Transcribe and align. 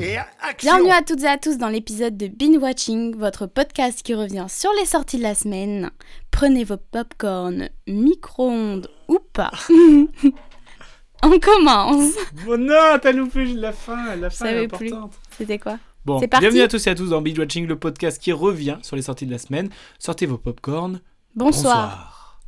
Et 0.00 0.16
action 0.40 0.72
Bienvenue 0.74 0.92
à 0.92 1.02
toutes 1.02 1.22
et 1.22 1.26
à 1.28 1.38
tous 1.38 1.56
dans 1.58 1.68
l'épisode 1.68 2.16
de 2.16 2.28
Binge 2.28 2.58
Watching, 2.60 3.16
votre 3.16 3.46
podcast 3.46 4.02
qui 4.02 4.14
revient 4.14 4.46
sur 4.48 4.70
les 4.78 4.84
sorties 4.84 5.18
de 5.18 5.22
la 5.22 5.34
semaine. 5.34 5.90
Prenez 6.30 6.64
vos 6.64 6.76
popcorn, 6.76 7.68
micro-ondes 7.86 8.88
ou 9.08 9.18
pas. 9.32 9.50
On 11.22 11.38
commence. 11.40 12.12
Bon 12.44 12.60
non, 12.60 12.98
t'as 13.00 13.12
loupé 13.12 13.46
la 13.46 13.72
fin, 13.72 14.16
la 14.16 14.28
fin 14.30 14.46
est 14.46 14.64
importante. 14.66 15.14
C'était 15.36 15.58
quoi 15.58 15.78
Bon, 16.04 16.20
parti. 16.20 16.40
bienvenue 16.40 16.60
à 16.62 16.68
tous 16.68 16.86
et 16.86 16.90
à 16.90 16.94
tous 16.94 17.10
dans 17.10 17.22
Binge 17.22 17.38
Watching, 17.38 17.66
le 17.66 17.78
podcast 17.78 18.20
qui 18.22 18.32
revient 18.32 18.76
sur 18.82 18.96
les 18.96 19.02
sorties 19.02 19.26
de 19.26 19.32
la 19.32 19.38
semaine. 19.38 19.70
Sortez 19.98 20.26
vos 20.26 20.38
popcorn. 20.38 21.00
Bonsoir. 21.34 22.38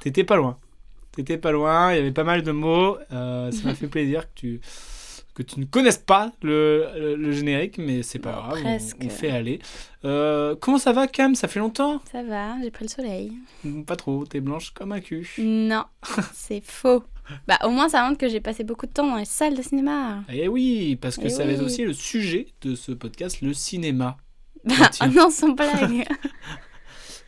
T'étais 0.00 0.24
pas 0.24 0.36
loin. 0.36 0.58
T'étais 1.12 1.38
pas 1.38 1.52
loin, 1.52 1.92
il 1.92 1.96
y 1.96 2.00
avait 2.00 2.12
pas 2.12 2.24
mal 2.24 2.42
de 2.42 2.50
mots. 2.52 2.98
euh, 3.12 3.50
ça 3.52 3.58
m'a 3.64 3.74
fait 3.74 3.86
plaisir 3.88 4.22
que 4.22 4.34
tu, 4.34 4.60
que 5.34 5.42
tu 5.42 5.58
ne 5.60 5.64
connaisses 5.64 5.98
pas 5.98 6.32
le, 6.42 6.86
le- 6.96 7.16
le 7.16 7.32
générique, 7.32 7.78
mais 7.78 8.02
c'est 8.02 8.18
pas 8.20 8.32
Bon, 8.32 8.38
grave, 8.42 8.58
on- 8.58 8.62
presque. 8.62 8.96
on, 9.04 9.08
fait 9.08 9.30
aller. 9.30 9.58
Euh, 10.04 10.54
comment 10.60 10.78
ça 10.78 10.92
va, 10.92 11.06
Cam? 11.08 11.34
Ça 11.34 11.48
fait 11.48 11.58
longtemps? 11.60 12.00
Ça 12.12 12.22
va, 12.22 12.54
j'ai 12.62 12.70
pris 12.70 12.84
le 12.84 12.90
soleil. 12.90 13.32
Pas 13.86 13.96
trop, 13.96 14.24
t'es 14.26 14.40
blanche 14.40 14.70
comme 14.70 14.92
un 14.92 15.00
cul. 15.00 15.28
Non, 15.38 15.84
c'est 16.32 16.62
faux. 16.64 17.02
Bah 17.48 17.58
au 17.64 17.70
moins 17.70 17.88
ça 17.88 18.06
montre 18.06 18.18
que 18.18 18.28
j'ai 18.28 18.40
passé 18.40 18.64
beaucoup 18.64 18.84
de 18.86 18.92
temps 18.92 19.06
dans 19.06 19.16
les 19.16 19.24
salles 19.24 19.56
de 19.56 19.62
cinéma. 19.62 20.22
Eh 20.30 20.46
oui, 20.46 20.96
parce 21.00 21.16
que 21.16 21.24
Eh 21.24 21.30
ça 21.30 21.44
va 21.44 21.52
être 21.52 21.60
oui. 21.60 21.64
aussi 21.64 21.82
le 21.84 21.94
sujet 21.94 22.48
de 22.60 22.74
ce 22.74 22.92
podcast, 22.92 23.40
le 23.40 23.54
cinéma. 23.54 24.18
Bah 24.64 24.88
tiens. 24.92 25.08
non, 25.08 25.30
sans 25.30 25.50
blague. 25.50 26.06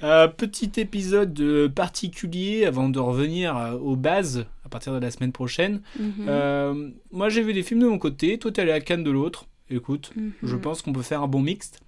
Euh, 0.02 0.28
petit 0.28 0.72
épisode 0.76 1.72
particulier 1.74 2.66
avant 2.66 2.90
de 2.90 2.98
revenir 2.98 3.56
euh, 3.56 3.72
aux 3.78 3.96
bases 3.96 4.44
à 4.66 4.68
partir 4.68 4.92
de 4.92 4.98
la 4.98 5.10
semaine 5.10 5.32
prochaine. 5.32 5.80
Mhm, 5.98 6.26
Euh, 6.28 6.90
moi 7.12 7.28
j'ai 7.30 7.42
vu 7.42 7.52
des 7.54 7.62
films 7.62 7.80
de 7.80 7.86
mon 7.86 7.98
côté, 7.98 8.38
toi 8.38 8.50
t'es 8.52 8.62
allé 8.62 8.72
à 8.72 8.80
Cannes 8.80 9.04
de 9.04 9.10
l'autre. 9.10 9.46
Écoute, 9.70 10.12
mhm. 10.16 10.32
je 10.42 10.56
pense 10.56 10.82
qu'on 10.82 10.92
peut 10.92 11.02
faire 11.02 11.22
un 11.22 11.28
bon 11.28 11.40
mixte. 11.40 11.80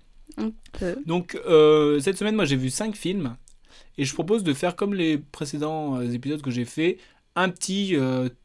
Donc 1.06 1.38
euh, 1.46 1.98
cette 2.00 2.16
semaine 2.16 2.36
moi 2.36 2.44
j'ai 2.44 2.56
vu 2.56 2.70
5 2.70 2.94
films 2.96 3.36
et 3.96 4.04
je 4.04 4.14
propose 4.14 4.44
de 4.44 4.52
faire 4.54 4.76
comme 4.76 4.94
les 4.94 5.18
précédents 5.18 5.96
euh, 5.96 6.10
épisodes 6.10 6.40
que 6.42 6.50
j'ai 6.50 6.64
fait, 6.64 6.98
un 7.36 7.48
petit 7.48 7.96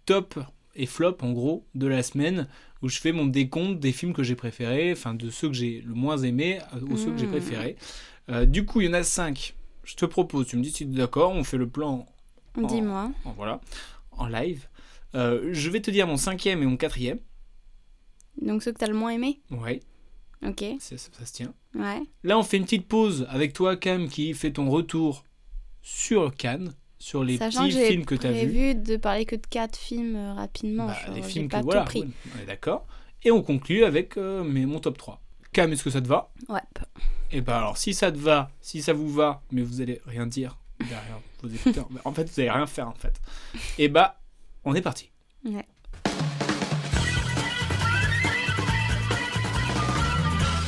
top 0.06 0.40
et 0.76 0.86
flop 0.88 1.18
en 1.22 1.32
gros 1.32 1.64
de 1.76 1.88
la 1.88 2.02
semaine 2.04 2.48
où 2.82 2.90
je 2.90 3.00
fais 3.00 3.12
mon 3.12 3.26
décompte 3.28 3.80
des 3.80 3.92
films 3.92 4.14
que 4.14 4.24
j'ai 4.24 4.36
préférés, 4.36 4.92
enfin 4.92 5.14
de 5.14 5.30
ceux 5.30 5.48
que 5.50 5.54
j'ai 5.54 5.82
le 5.82 5.94
moins 5.94 6.18
aimés 6.18 6.60
euh, 6.76 6.82
aux 6.92 6.98
ceux 6.98 7.12
que 7.12 7.18
j'ai 7.18 7.26
Mhm. 7.26 7.32
préférés. 7.32 7.76
Euh, 8.30 8.46
du 8.46 8.66
coup 8.66 8.82
il 8.82 8.88
y 8.88 8.90
en 8.90 8.94
a 8.94 9.04
5. 9.04 9.54
Je 9.84 9.96
te 9.96 10.06
propose, 10.06 10.48
tu 10.48 10.58
me 10.58 10.64
dis 10.64 10.72
si 10.72 10.86
tu 10.88 10.94
es 10.94 10.98
d'accord, 10.98 11.32
on 11.34 11.44
fait 11.44 11.58
le 11.58 11.68
plan 11.68 12.08
en- 12.58 12.62
Dis-moi. 12.68 13.12
en, 13.26 13.32
voilà, 13.34 13.60
en 14.18 14.28
live. 14.28 14.68
Euh, 15.16 15.50
je 15.54 15.70
vais 15.70 15.82
te 15.82 15.92
dire 15.92 16.08
mon 16.08 16.18
cinquième 16.18 16.62
et 16.64 16.66
mon 16.66 16.78
quatrième. 16.78 17.20
Donc 18.42 18.64
ceux 18.64 18.72
que 18.72 18.80
t'as 18.80 18.88
le 18.88 18.94
moins 18.96 19.12
aimé? 19.12 19.42
Ouais, 19.52 19.80
Ok. 20.46 20.64
ça, 20.80 20.98
ça- 20.98 21.10
ça 21.12 21.26
se 21.26 21.34
tient. 21.34 21.54
Ouais. 21.76 22.02
Là, 22.24 22.38
on 22.38 22.44
fait 22.44 22.58
une 22.58 22.64
petite 22.64 22.88
pause 22.88 23.28
avec 23.30 23.54
toi, 23.54 23.76
Cam, 23.78 24.08
qui 24.10 24.34
fait 24.34 24.52
ton 24.52 24.70
retour 24.70 25.24
sur 25.82 26.34
Cannes, 26.36 26.74
sur 27.00 27.24
les 27.24 27.38
Sachant 27.38 27.62
que 27.62 27.66
petits 27.68 27.78
j'ai 27.78 27.88
films 27.88 28.06
que 28.06 28.16
tu 28.16 28.26
as 28.28 28.32
vus. 28.32 28.38
prévu 28.38 28.76
de 28.76 28.98
parler 28.98 29.26
que 29.26 29.36
de 29.36 29.46
quatre 29.48 29.78
films 29.78 30.16
euh, 30.16 30.34
rapidement. 30.34 30.88
Bah, 30.88 30.98
genre, 31.06 31.16
les 31.16 31.22
films 31.22 31.48
pas 31.50 31.58
que 31.58 31.62
tout 31.62 31.66
voilà, 31.66 31.84
pris. 31.84 32.02
ouais, 32.02 32.08
on 32.38 32.42
est 32.42 32.46
d'accord. 32.46 32.86
Et 33.24 33.32
on 33.32 33.42
conclut 33.42 33.84
avec 33.84 34.18
euh, 34.18 34.44
mes, 34.44 34.66
mon 34.66 34.80
top 34.80 34.98
3. 34.98 35.22
Cam, 35.52 35.72
est-ce 35.72 35.84
que 35.84 35.90
ça 35.92 36.02
te 36.02 36.08
va? 36.08 36.32
Ouais. 36.50 36.60
Et 37.32 37.42
bah 37.42 37.58
alors, 37.58 37.78
si 37.78 37.94
ça 37.94 38.12
te 38.12 38.18
va, 38.18 38.50
si 38.62 38.82
ça 38.82 38.94
vous 38.94 39.10
va, 39.10 39.42
mais 39.52 39.62
vous 39.62 39.82
allez 39.82 40.02
rien 40.06 40.26
dire 40.28 40.58
derrière 40.80 41.20
en 42.06 42.14
fait, 42.14 42.30
vous 42.30 42.40
allez 42.40 42.52
rien 42.52 42.68
faire 42.68 42.88
en 42.88 42.96
fait. 42.96 43.20
Et 43.78 43.88
bah, 43.88 44.20
on 44.64 44.76
est 44.76 44.82
parti. 44.82 45.10
Ouais. 45.46 45.66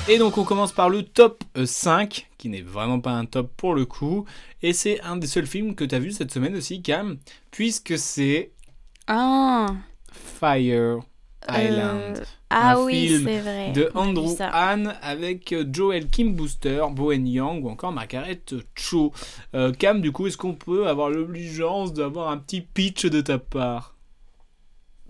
Et 0.08 0.20
donc 0.20 0.38
on 0.38 0.44
commence 0.44 0.72
par 0.72 0.90
le 0.90 1.02
top 1.02 1.44
euh, 1.58 1.66
5, 1.66 2.30
qui 2.38 2.50
n'est 2.50 2.62
vraiment 2.62 3.00
pas 3.00 3.12
un 3.12 3.26
top 3.26 3.52
pour 3.58 3.74
le 3.74 3.86
coup, 3.86 4.26
et 4.62 4.72
c'est 4.72 5.02
un 5.02 5.18
des 5.18 5.26
seuls 5.26 5.48
films 5.48 5.74
que 5.74 5.84
tu 5.84 5.96
as 5.96 6.00
vu 6.00 6.12
cette 6.12 6.32
semaine 6.32 6.56
aussi, 6.56 6.84
Cam, 6.84 7.18
puisque 7.50 7.98
c'est 7.98 8.52
Ah, 9.08 9.66
Fire 10.12 11.00
Island. 11.50 12.18
euh, 12.20 12.24
ah 12.50 12.76
Un 12.76 12.84
oui, 12.84 13.08
film 13.08 13.24
c'est 13.26 13.40
vrai. 13.40 13.72
de 13.72 13.92
Andrew 13.96 14.28
ça. 14.36 14.50
Han 14.54 14.86
avec 15.02 15.52
euh, 15.52 15.66
Joel 15.72 16.08
Kim 16.08 16.36
Booster, 16.36 16.84
Bowen 16.92 17.28
Yang 17.28 17.66
ou 17.66 17.70
encore 17.70 17.92
Margaret 17.92 18.42
Cho. 18.76 19.12
Euh, 19.56 19.74
Cam, 19.74 20.02
du 20.02 20.12
coup, 20.12 20.28
est-ce 20.28 20.38
qu'on 20.38 20.54
peut 20.54 20.88
avoir 20.88 21.10
l'obligeance 21.10 21.94
d'avoir 21.94 22.30
un 22.30 22.38
petit 22.38 22.62
pitch 22.62 23.06
de 23.06 23.22
ta 23.22 23.38
part? 23.40 23.96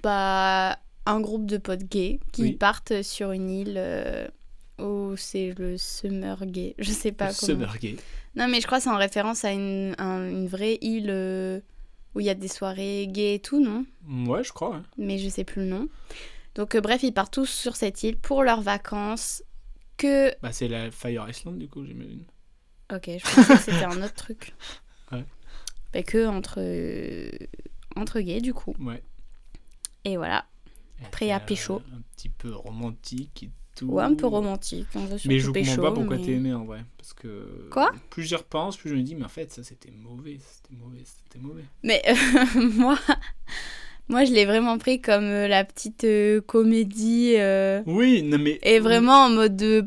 Bah, 0.04 0.78
un 1.06 1.20
groupe 1.20 1.46
de 1.46 1.58
potes 1.58 1.84
gays 1.90 2.20
qui 2.32 2.42
Oui. 2.44 2.52
partent 2.54 3.02
sur 3.02 3.32
une 3.32 3.50
île 3.50 3.76
euh, 3.78 4.28
où 4.80 5.16
c'est 5.18 5.54
le 5.58 5.78
Summer 5.78 6.46
Gay. 6.46 6.76
Je 6.78 6.92
sais 6.92 7.12
pas 7.12 7.26
comment. 7.28 7.36
Summer 7.48 7.78
Gay. 7.80 7.96
Non, 8.36 8.48
mais 8.48 8.60
je 8.60 8.66
crois 8.68 8.80
que 8.80 8.84
c'est 8.84 8.90
en 8.90 8.98
référence 8.98 9.46
à 9.46 9.52
une, 9.52 9.96
un- 9.98 10.28
une 10.30 10.48
vraie 10.48 10.78
île 10.82 11.10
où 12.16 12.20
il 12.22 12.26
y 12.26 12.30
a 12.30 12.34
des 12.36 12.48
soirées 12.48 13.08
gays 13.08 13.36
et 13.36 13.40
tout, 13.40 13.62
non? 13.62 13.86
Ouais, 14.28 14.44
je 14.44 14.52
crois. 14.54 14.82
Mais 14.98 15.18
je 15.20 15.30
sais 15.30 15.44
plus 15.44 15.62
le 15.64 15.68
nom. 15.68 15.90
Donc, 16.56 16.74
euh, 16.76 16.82
bref, 16.82 17.04
ils 17.04 17.12
partent 17.14 17.34
tous 17.34 17.50
sur 17.50 17.76
cette 17.76 18.02
île 18.04 18.18
pour 18.18 18.44
leurs 18.44 18.62
vacances. 18.62 19.44
Que. 19.98 20.34
Bah, 20.42 20.52
c'est 20.52 20.68
la 20.68 20.90
Fire 20.92 21.28
Island, 21.30 21.58
du 21.60 21.68
coup, 21.68 21.86
j'imagine. 21.86 22.24
Ok, 22.94 23.10
je 23.10 23.36
pensais 23.36 23.56
que 23.56 23.62
c'était 23.62 23.84
un 23.86 24.02
autre 24.02 24.14
truc. 24.16 24.54
Ouais. 25.12 25.24
Bah, 25.94 26.02
que 26.02 26.26
entre, 26.26 26.56
euh, 26.58 27.30
entre 27.96 28.20
gays, 28.22 28.42
du 28.42 28.54
coup. 28.56 28.74
Ouais. 28.80 29.04
Et 30.04 30.18
voilà. 30.18 30.46
Prêt 31.12 31.30
à 31.32 31.38
Euh, 31.38 31.40
pécho. 31.40 31.82
Un 31.96 32.02
petit 32.16 32.30
peu 32.30 32.56
romantique 32.56 33.44
et 33.44 33.50
tout. 33.76 33.86
Ouais, 33.88 34.04
un 34.04 34.14
peu 34.16 34.26
romantique. 34.28 34.88
On 34.96 35.06
veut 35.06 35.18
Mais 35.26 35.40
je 35.40 35.52
comprends 35.52 35.76
pas 35.82 35.92
pourquoi 35.92 36.18
mais- 36.18 36.24
t'es 36.24 36.32
aimé 36.34 36.54
en 36.54 36.64
vrai. 36.66 36.84
Parce 36.98 37.14
que. 37.14 37.68
Quoi? 37.72 37.92
Plus 38.10 38.24
j'y 38.24 38.36
repense, 38.36 38.78
plus 38.78 38.90
je 38.90 38.96
me 38.96 39.02
dis, 39.02 39.16
mais 39.16 39.26
en 39.26 39.30
fait, 39.30 39.52
ça 39.52 39.64
c'était 39.64 39.92
mauvais, 39.92 40.38
c'était 40.40 40.76
mauvais, 40.82 41.04
c'était 41.06 41.40
mauvais. 41.46 41.64
Mais 41.84 42.02
euh, 42.08 42.62
moi, 42.76 42.98
moi, 44.08 44.24
je 44.26 44.32
l'ai 44.34 44.46
vraiment 44.46 44.78
pris 44.78 45.02
comme 45.02 45.24
euh, 45.26 45.48
la 45.48 45.64
petite 45.66 46.04
euh, 46.04 46.42
comédie. 46.42 47.34
euh, 47.38 47.82
Oui, 47.86 48.24
non 48.24 48.38
mais. 48.40 48.60
et 48.64 48.80
vraiment 48.80 49.26
en 49.26 49.30
mode 49.30 49.56
de. 49.56 49.86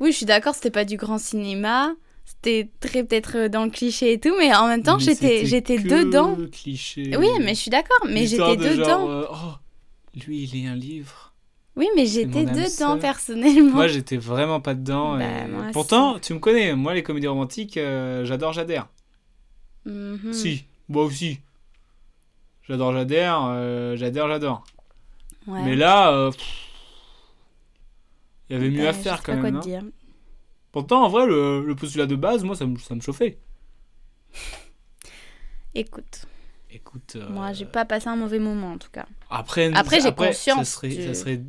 Oui, 0.00 0.12
je 0.12 0.16
suis 0.18 0.26
d'accord, 0.26 0.54
c'était 0.54 0.70
pas 0.70 0.84
du 0.84 0.96
grand 0.96 1.18
cinéma. 1.18 1.94
C'était 2.26 2.68
très 2.80 3.02
peut-être 3.04 3.46
dans 3.48 3.64
le 3.64 3.70
cliché 3.70 4.12
et 4.12 4.20
tout, 4.20 4.34
mais 4.38 4.54
en 4.54 4.66
même 4.66 4.82
temps, 4.82 4.98
j'étais 4.98 5.46
j'étais 5.46 5.78
dedans. 5.78 6.36
cliché. 6.52 7.16
Oui, 7.16 7.28
mais 7.40 7.54
je 7.54 7.60
suis 7.60 7.70
d'accord, 7.70 7.96
mais 8.08 8.26
j'étais 8.26 8.56
de 8.56 8.68
dedans. 8.76 8.84
genre, 8.84 9.10
euh, 9.10 9.24
oh, 9.30 10.18
lui, 10.26 10.42
il 10.42 10.50
lit 10.50 10.66
un 10.66 10.74
livre. 10.74 11.25
Oui, 11.76 11.88
mais 11.94 12.06
j'étais 12.06 12.46
dedans 12.46 12.98
personnellement. 12.98 13.74
Moi, 13.74 13.86
j'étais 13.88 14.16
vraiment 14.16 14.60
pas 14.60 14.74
dedans. 14.74 15.18
Bah, 15.18 15.24
et- 15.24 15.48
moi, 15.48 15.64
Pourtant, 15.72 16.18
tu 16.18 16.32
me 16.32 16.38
connais, 16.38 16.74
moi, 16.74 16.94
les 16.94 17.02
comédies 17.02 17.26
romantiques, 17.26 17.76
euh, 17.76 18.24
j'adore, 18.24 18.52
j'adhère. 18.54 18.88
Mhm. 19.84 20.32
Si, 20.32 20.64
moi 20.88 21.04
aussi. 21.04 21.40
J'adore, 22.66 22.92
j'adhère, 22.92 23.40
euh, 23.50 23.94
j'adhère, 23.96 24.26
j'adore. 24.26 24.64
Ouais. 25.46 25.62
Mais 25.64 25.76
là, 25.76 26.10
euh, 26.12 26.30
pff, 26.32 26.44
il 28.48 28.54
y 28.54 28.56
avait 28.56 28.70
mieux 28.70 28.82
Bah, 28.84 28.88
à 28.88 28.92
faire 28.92 29.22
quand 29.22 29.34
pas 29.34 29.40
quoi 29.40 29.50
même. 29.50 29.60
te 29.60 29.68
hein. 29.68 29.70
dire. 29.80 29.82
Pourtant, 30.72 31.04
en 31.04 31.08
vrai, 31.08 31.26
le, 31.26 31.64
le 31.64 31.74
postulat 31.76 32.06
de 32.06 32.16
base, 32.16 32.42
moi, 32.42 32.56
ça 32.56 32.66
me, 32.66 32.78
ça 32.78 32.94
me 32.94 33.00
chauffait. 33.00 33.38
Écoute, 35.74 36.26
Écoute. 36.76 37.14
euh, 37.16 37.28
moi, 37.30 37.52
j'ai 37.52 37.64
pas 37.64 37.84
passé 37.84 38.08
un 38.08 38.16
mauvais 38.16 38.38
moment 38.38 38.72
en 38.72 38.78
tout 38.78 38.90
cas. 38.92 39.06
Après, 39.30 39.72
Après, 39.74 39.96
j'ai 39.96 40.02
ça 40.02 40.12
conscience 40.12 40.68
serait, 40.68 40.90
que- 40.90 41.06
ça 41.06 41.14
serait 41.14 41.42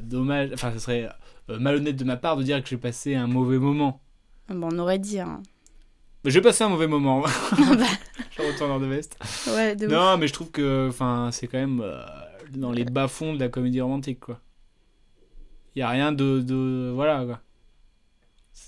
dommage, 0.00 0.50
enfin, 0.54 0.72
ça 0.72 0.78
serait 0.80 1.08
euh, 1.50 1.58
malhonnête 1.60 1.94
de 1.96 2.04
ma 2.04 2.16
part 2.16 2.36
de 2.36 2.42
dire 2.42 2.60
que 2.62 2.68
j'ai 2.68 2.76
passé 2.76 3.14
un 3.14 3.26
mauvais 3.28 3.58
moment. 3.58 4.00
Bon, 4.48 4.68
on 4.72 4.78
aurait 4.78 4.98
dit. 4.98 5.20
Hein. 5.20 5.40
Mais 6.24 6.30
j'ai 6.32 6.40
passé 6.40 6.64
un 6.64 6.68
mauvais 6.68 6.88
moment. 6.88 7.20
Bah. 7.58 7.84
je 8.36 8.42
retourne 8.42 8.80
de 8.80 8.86
veste. 8.86 9.16
Ouais, 9.48 9.76
de 9.76 9.86
ouf. 9.86 9.92
Non, 9.92 10.18
mais 10.18 10.26
je 10.26 10.32
trouve 10.32 10.50
que, 10.50 10.88
enfin, 10.88 11.30
c'est 11.32 11.46
quand 11.46 11.58
même 11.58 11.80
euh, 11.80 12.02
dans 12.50 12.72
les 12.72 12.84
bas-fonds 12.84 13.34
de 13.34 13.38
la 13.40 13.48
comédie 13.48 13.80
romantique, 13.80 14.20
quoi. 14.20 14.40
Il 15.74 15.80
y 15.80 15.82
a 15.82 15.88
rien 15.88 16.10
de, 16.10 16.40
de 16.40 16.90
voilà, 16.94 17.24
quoi. 17.24 17.40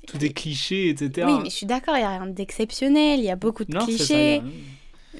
Tout 0.06 0.22
est 0.24 0.32
cliché, 0.32 0.90
etc. 0.90 1.26
Oui, 1.26 1.38
mais 1.42 1.50
je 1.50 1.54
suis 1.56 1.66
d'accord, 1.66 1.96
il 1.96 2.00
y 2.02 2.04
a 2.04 2.10
rien 2.10 2.26
d'exceptionnel, 2.26 3.18
il 3.20 3.24
y 3.24 3.30
a 3.30 3.36
beaucoup 3.36 3.64
de 3.64 3.72
non, 3.72 3.80
ça, 3.80 3.86
clichés. 3.86 4.42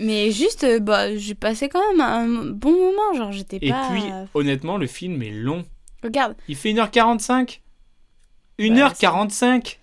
Mais 0.01 0.31
juste, 0.31 0.65
euh, 0.65 0.79
bah, 0.81 1.17
j'ai 1.17 1.35
passé 1.35 1.69
quand 1.69 1.81
même 1.91 2.01
un 2.01 2.51
bon 2.51 2.73
moment, 2.73 3.15
genre 3.17 3.33
j'étais 3.33 3.59
Et 3.63 3.71
pas... 3.71 3.89
puis, 3.91 4.03
honnêtement, 4.35 4.77
le 4.77 4.87
film 4.87 5.23
est 5.23 5.31
long. 5.31 5.65
Regarde, 6.03 6.35
Il 6.49 6.57
fait 6.57 6.73
1h45 6.73 7.61
1h45 8.59 9.77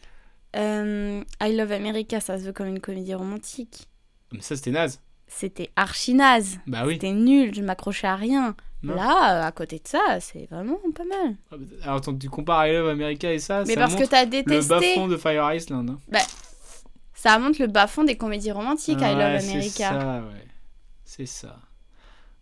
euh, 0.55 1.21
I 1.41 1.55
Love 1.55 1.71
America, 1.73 2.19
ça 2.21 2.37
se 2.39 2.43
veut 2.45 2.53
comme 2.53 2.67
une 2.67 2.79
comédie 2.79 3.13
romantique. 3.13 3.87
Mais 4.31 4.39
ça, 4.41 4.55
c'était 4.55 4.71
naze. 4.71 5.01
C'était 5.27 5.69
archi 5.75 6.13
naze. 6.13 6.59
Bah 6.67 6.83
oui. 6.85 6.93
C'était 6.93 7.11
nul, 7.11 7.53
je 7.53 7.61
m'accrochais 7.61 8.07
à 8.07 8.15
rien. 8.15 8.55
Non. 8.83 8.95
Là, 8.95 9.41
euh, 9.43 9.47
à 9.47 9.51
côté 9.51 9.77
de 9.77 9.87
ça, 9.87 10.19
c'est 10.21 10.47
vraiment 10.49 10.77
pas 10.93 11.03
mal. 11.03 11.35
Alors, 11.83 11.97
attends, 11.97 12.15
tu 12.15 12.29
compares 12.29 12.67
I 12.67 12.73
Love 12.73 12.89
America 12.89 13.33
et 13.33 13.39
ça 13.39 13.63
Mais 13.65 13.73
ça 13.73 13.79
parce 13.81 13.95
que 13.95 13.99
montre 13.99 14.11
t'as 14.11 14.23
le 14.25 14.29
détesté. 14.29 14.69
bas-fond 14.69 15.07
de 15.07 15.17
Fire 15.17 15.51
Island. 15.53 15.89
hein. 15.89 16.19
Ça 17.25 17.39
montre 17.39 17.59
le 17.59 17.65
bas-fond 17.67 18.03
des 18.03 18.17
comédies 18.17 18.51
romantiques, 18.51 18.99
I 19.01 19.15
Love 19.15 19.17
Ouais, 19.17 19.39
C'est 19.39 19.51
America. 19.53 19.89
ça, 19.89 20.21
ouais. 20.27 20.47
C'est 21.05 21.25
ça. 21.25 21.57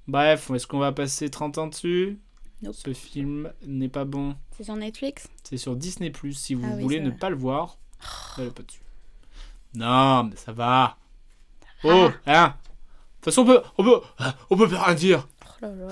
Bref, 0.09 0.51
est-ce 0.53 0.67
qu'on 0.67 0.79
va 0.79 0.91
passer 0.91 1.29
30 1.29 1.57
ans 1.57 1.67
dessus? 1.67 2.19
Nope. 2.61 2.75
Ce 2.75 2.91
film 2.91 3.49
n'est 3.65 3.87
pas 3.87 4.03
bon. 4.03 4.35
C'est 4.57 4.65
sur 4.65 4.75
Netflix? 4.75 5.29
C'est 5.45 5.55
sur 5.55 5.77
Disney+, 5.77 6.11
si 6.33 6.53
vous 6.53 6.67
Ah 6.69 6.75
voulez 6.75 6.99
ne 6.99 7.11
vrai. 7.11 7.17
pas 7.17 7.29
le 7.29 7.37
voir. 7.37 7.77
Allez 8.37 8.49
pas 8.51 8.63
dessus. 8.63 8.81
Non, 9.73 10.25
mais 10.25 10.35
ça 10.35 10.51
va. 10.51 10.97
va. 11.81 11.89
Oh, 11.89 12.11
hein 12.25 12.47
De 12.49 12.51
toute 13.21 13.25
façon, 13.33 13.43
on 13.43 13.45
peut, 13.45 13.61
on 13.77 13.83
peut, 13.85 14.01
on 14.49 14.57
peut 14.57 14.65
rien 14.65 14.95
dire. 14.95 15.29
Oh 15.61 15.65
là 15.67 15.75
là, 15.75 15.87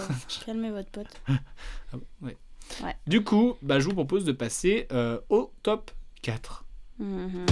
calmez 0.45 0.69
votre 0.69 0.89
pote. 0.89 1.07
Ah, 1.93 1.97
ouais. 2.21 2.35
Ouais. 2.83 2.95
Du 3.07 3.23
coup, 3.23 3.55
bah, 3.61 3.79
je 3.79 3.85
vous 3.85 3.93
propose 3.93 4.25
de 4.25 4.33
passer 4.33 4.88
euh, 4.91 5.19
au 5.29 5.53
top 5.63 5.91
4. 6.23 6.65
Mhm. 6.99 7.45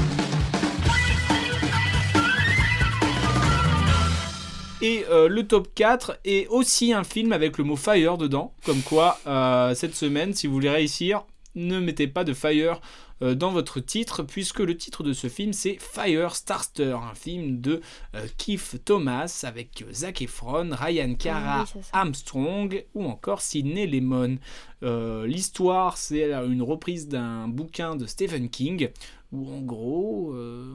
Et 4.81 5.03
euh, 5.09 5.27
le 5.27 5.45
top 5.45 5.67
4 5.75 6.19
est 6.23 6.47
aussi 6.47 6.93
un 6.93 7.03
film 7.03 7.33
avec 7.33 7.57
le 7.57 7.65
mot 7.65 7.75
fire 7.75 8.17
dedans. 8.17 8.53
Comme 8.65 8.81
quoi, 8.81 9.19
euh, 9.27 9.75
cette 9.75 9.93
semaine, 9.93 10.33
si 10.33 10.47
vous 10.47 10.53
voulez 10.53 10.69
réussir, 10.69 11.23
ne 11.55 11.79
mettez 11.79 12.07
pas 12.07 12.23
de 12.23 12.33
fire 12.33 12.79
euh, 13.21 13.35
dans 13.35 13.51
votre 13.51 13.79
titre, 13.79 14.23
puisque 14.23 14.59
le 14.59 14.77
titre 14.77 15.03
de 15.03 15.13
ce 15.13 15.27
film 15.27 15.51
c'est 15.53 15.77
Fire 15.79 16.35
Starter, 16.35 16.97
un 17.01 17.13
film 17.15 17.59
de 17.59 17.81
euh, 18.15 18.25
Keith 18.37 18.81
Thomas 18.85 19.41
avec 19.45 19.83
Zac 19.91 20.21
Efron, 20.21 20.69
Ryan 20.71 21.15
Cara 21.15 21.61
Ah 21.61 21.65
oui, 21.75 21.81
ça. 21.83 21.89
Armstrong 21.97 22.85
ou 22.93 23.05
encore 23.05 23.41
Sidney 23.41 23.87
Lemon. 23.87 24.37
Euh, 24.83 25.25
L'histoire, 25.27 25.97
c'est 25.97 26.31
une 26.33 26.61
reprise 26.61 27.07
d'un 27.07 27.47
bouquin 27.47 27.95
de 27.95 28.05
Stephen 28.05 28.49
King 28.49 28.89
où 29.31 29.51
en 29.53 29.61
gros. 29.61 30.33
euh, 30.33 30.73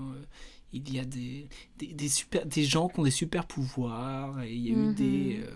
il 0.77 0.93
y 0.93 0.99
a 0.99 1.05
des, 1.05 1.47
des, 1.79 1.87
des 1.95 2.09
super, 2.09 2.45
des 2.45 2.65
gens 2.65 2.89
qui 2.89 2.99
ont 2.99 3.05
des 3.05 3.13
super 3.13 3.47
pouvoirs, 3.47 4.43
et 4.43 4.53
il 4.53 4.67
y 4.67 4.69
a 4.71 4.73
eu 4.73 4.77
Mhm. 4.77 4.95
des, 4.95 5.39
euh, 5.41 5.55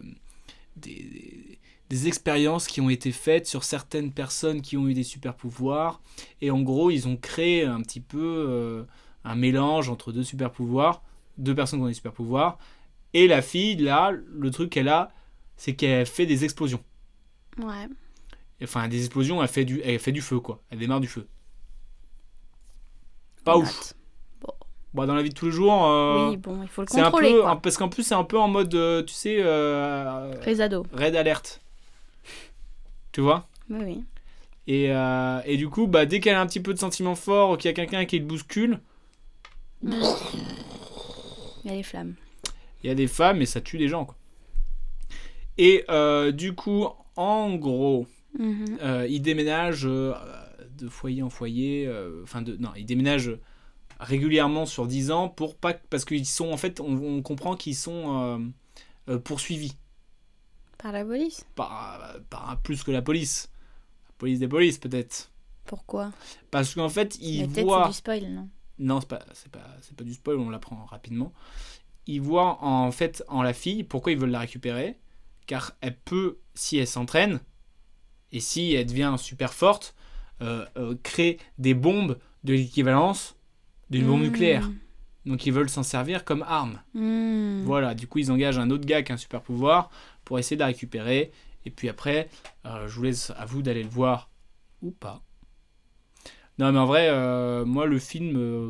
des, 0.77 1.59
des- 1.91 2.07
expériences 2.09 2.67
qui 2.67 2.81
ont 2.81 2.91
été 2.91 3.13
faites 3.13 3.47
sur 3.47 3.65
certaines 3.65 4.13
personnes 4.13 4.61
qui 4.63 4.77
ont 4.77 4.89
eu 4.89 4.95
des 4.95 5.03
super 5.05 5.35
pouvoirs, 5.35 6.01
et 6.41 6.51
en 6.51 6.61
gros, 6.63 6.91
ils 6.91 7.07
ont 7.09 7.17
créé 7.17 7.65
un 7.65 7.81
petit 7.83 8.01
peu 8.01 8.19
euh, 8.49 8.85
un 9.25 9.35
mélange 9.35 9.89
entre 9.89 10.13
deux 10.13 10.25
super 10.25 10.51
pouvoirs, 10.51 11.03
deux 11.39 11.55
personnes 11.55 11.79
qui 11.81 11.85
ont 11.85 11.89
des 11.89 11.95
super 11.95 12.13
pouvoirs, 12.13 12.59
et 13.15 13.27
la 13.27 13.43
fille, 13.43 13.77
là, 13.77 14.11
le 14.13 14.51
truc 14.51 14.71
qu'elle 14.71 14.89
a, 14.89 15.11
c'est 15.57 15.75
qu'elle 15.75 16.07
fait 16.07 16.27
des 16.27 16.45
explosions. 16.45 16.83
Ouais. 17.59 17.89
Enfin, 18.63 18.89
des 18.89 18.99
explosions, 19.05 19.43
elle 19.43 19.49
fait 19.49 19.65
du, 19.65 19.81
elle 19.83 19.99
fait 19.99 20.13
du 20.13 20.21
feu, 20.21 20.41
quoi. 20.41 20.61
Elle 20.71 20.79
démarre 20.79 21.01
du 21.01 21.07
feu. 21.09 21.27
Pas 23.45 23.57
ouf. 23.57 23.95
Bon, 24.95 25.07
dans 25.07 25.15
la 25.15 25.23
vie 25.23 25.29
de 25.29 25.35
tous 25.35 25.47
les 25.47 25.53
jours, 25.53 25.85
euh, 25.87 26.31
Oui, 26.31 26.37
bon, 26.39 26.63
il 26.63 26.69
faut 26.69 26.81
le 26.83 26.89
c'est 26.91 27.01
un 27.01 27.05
contrôler, 27.05 27.33
peu, 27.35 27.43
quoi. 27.43 27.61
parce 27.61 27.77
qu'en 27.77 27.89
plus 27.91 28.03
c'est 28.05 28.15
un 28.15 28.25
peu 28.25 28.39
en 28.39 28.49
mode, 28.49 28.75
euh, 28.75 29.03
tu 29.03 29.13
sais, 29.13 29.37
euh, 29.41 30.33
Les 30.47 30.61
ados. 30.63 30.87
Red 30.93 31.15
Alert. 31.15 31.61
Tu 33.19 33.23
vois 33.23 33.49
Oui, 33.69 33.81
oui. 33.85 34.05
et, 34.69 34.93
euh, 34.93 35.41
et 35.45 35.57
du 35.57 35.69
coup, 35.69 35.89
bah, 35.89 36.07
dès 36.07 36.21
qu'elle 36.21 36.37
a 36.37 36.41
un 36.41 36.47
petit 36.47 36.61
peu 36.61 36.73
de 36.73 36.79
sentiment 36.79 37.17
fort, 37.17 37.59
qu'il 37.59 37.69
y 37.69 37.73
a 37.73 37.75
quelqu'un 37.75 38.05
qui 38.05 38.17
le 38.21 38.25
bouscule, 38.25 38.79
Il 39.83 39.91
y 41.65 41.69
a 41.69 41.75
les 41.75 41.83
flammes. 41.83 42.15
il 42.85 42.87
y 42.87 42.91
a 42.91 42.95
des 42.95 43.09
femmes 43.09 43.43
et 43.43 43.47
ça 43.47 43.61
tue 43.61 43.77
des 43.77 43.89
gens. 43.89 44.05
Quoi. 44.05 44.15
Et 45.57 45.85
euh, 45.91 46.31
du 46.31 46.55
coup, 46.55 46.87
en 47.17 47.57
gros, 47.57 48.07
euh, 48.39 49.05
il 49.11 49.21
déménage 49.21 49.85
euh, 49.85 50.15
de 50.79 50.89
foyer 50.89 51.25
en 51.25 51.29
foyer. 51.29 51.93
Enfin, 52.23 52.41
de, 52.41 52.57
non, 52.57 52.71
il 52.77 52.87
déménage 52.87 53.33
régulièrement 53.99 54.65
sur 54.65 54.87
10 54.87 55.11
ans 55.11 55.29
pour 55.29 55.57
pas 55.57 55.75
parce 55.75 56.05
qu'ils 56.05 56.25
sont 56.25 56.53
en 56.53 56.57
fait, 56.57 56.79
on, 56.79 57.17
on 57.17 57.21
comprend 57.23 57.57
qu'ils 57.57 57.75
sont 57.75 58.49
poursuivis. 59.25 59.75
Par 60.79 60.93
la 60.93 61.05
police 61.05 61.45
par, 61.55 62.01
par 62.31 62.57
plus 62.63 62.83
que 62.83 62.91
la 62.91 63.03
police. 63.03 63.51
La 64.09 64.15
police 64.19 64.39
des 64.39 64.49
polices, 64.49 64.79
peut-être. 64.79 65.31
Pourquoi? 65.67 66.13
Parce 66.51 66.75
qu'en 66.75 66.89
fait, 66.89 67.19
ils 67.21 67.43
peut-être 67.47 67.55
c'est 67.57 67.63
voient. 67.63 67.89
du 67.89 67.93
spoil, 67.95 68.27
non? 68.31 68.49
Non, 68.79 69.01
c'est 69.01 69.09
pas, 69.09 69.21
c'est 69.35 69.51
pas, 69.51 69.67
c'est 69.83 69.97
pas 69.97 70.05
du 70.05 70.15
spoil, 70.15 70.37
on 70.39 70.51
l'apprend 70.51 70.85
rapidement. 70.87 71.33
Ils 72.07 72.21
voient 72.23 72.63
en 72.65 72.91
fait 72.93 73.23
en 73.29 73.43
la 73.43 73.53
fille 73.53 73.83
pourquoi 73.85 74.13
ils 74.13 74.19
veulent 74.19 74.31
la 74.31 74.39
récupérer. 74.39 74.99
Car 75.47 75.73
elle 75.81 75.97
peut, 75.97 76.39
si 76.55 76.79
elle 76.79 76.87
s'entraîne, 76.87 77.41
et 78.33 78.41
si 78.41 78.73
elle 78.75 78.87
devient 78.87 79.15
super 79.19 79.53
forte, 79.55 79.95
euh, 80.43 80.65
euh, 80.77 80.95
créer 81.03 81.39
des 81.59 81.75
bombes 81.75 82.19
de 82.45 82.53
l'équivalence 82.55 83.35
d'une 83.91 84.07
bombe 84.07 84.21
Mmh. 84.21 84.25
nucléaire. 84.25 84.71
Donc 85.27 85.45
ils 85.47 85.53
veulent 85.53 85.69
s'en 85.71 85.83
servir 85.83 86.25
comme 86.25 86.43
arme. 86.47 86.81
Hmm. 86.95 87.63
Voilà, 87.65 87.95
du 87.95 88.07
coup, 88.07 88.19
ils 88.19 88.31
engagent 88.31 88.59
un 88.59 88.71
autre 88.71 88.85
gars 88.87 89.03
qui 89.03 89.13
a 89.13 89.17
un 89.17 89.19
super 89.19 89.43
pouvoir 89.43 89.91
pour 90.29 90.39
essayer 90.39 90.57
de 90.57 90.61
la 90.61 90.67
récupérer. 90.67 91.33
Et 91.65 91.71
puis 91.71 91.89
après, 91.89 92.29
euh, 92.67 92.87
je 92.87 92.95
vous 92.95 93.03
laisse 93.05 93.33
à 93.39 93.47
vous 93.47 93.63
d'aller 93.63 93.83
le 93.83 93.89
voir 93.89 94.29
ou 94.83 94.91
pas. 94.91 95.23
Non, 96.59 96.71
mais 96.71 96.79
en 96.79 96.85
vrai, 96.85 97.09
euh, 97.09 97.65
moi, 97.65 97.87
le 97.87 97.99
film. 97.99 98.37
euh, 98.37 98.69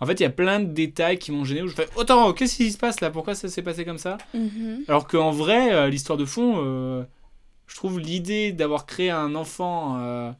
En 0.00 0.06
fait, 0.06 0.14
il 0.18 0.24
y 0.24 0.26
a 0.26 0.30
plein 0.30 0.58
de 0.58 0.72
détails 0.72 1.20
qui 1.20 1.30
m'ont 1.30 1.44
gêné 1.44 1.62
où 1.62 1.68
je 1.68 1.76
fais 1.76 1.86
Attends, 1.96 2.32
qu'est-ce 2.32 2.56
qui 2.56 2.72
se 2.72 2.76
passe 2.76 3.00
là? 3.00 3.10
Pourquoi 3.12 3.36
ça 3.36 3.48
s'est 3.48 3.62
passé 3.62 3.84
comme 3.84 3.98
ça? 3.98 4.18
Mhm. 4.34 4.82
Alors 4.88 5.06
qu'en 5.06 5.30
vrai, 5.30 5.88
l'histoire 5.90 6.18
de 6.18 6.24
fond, 6.24 6.56
je 7.68 7.76
trouve 7.76 8.00
l'idée 8.00 8.52
d'avoir 8.52 8.84
créé 8.84 9.10
un 9.10 9.36
enfant 9.36 10.34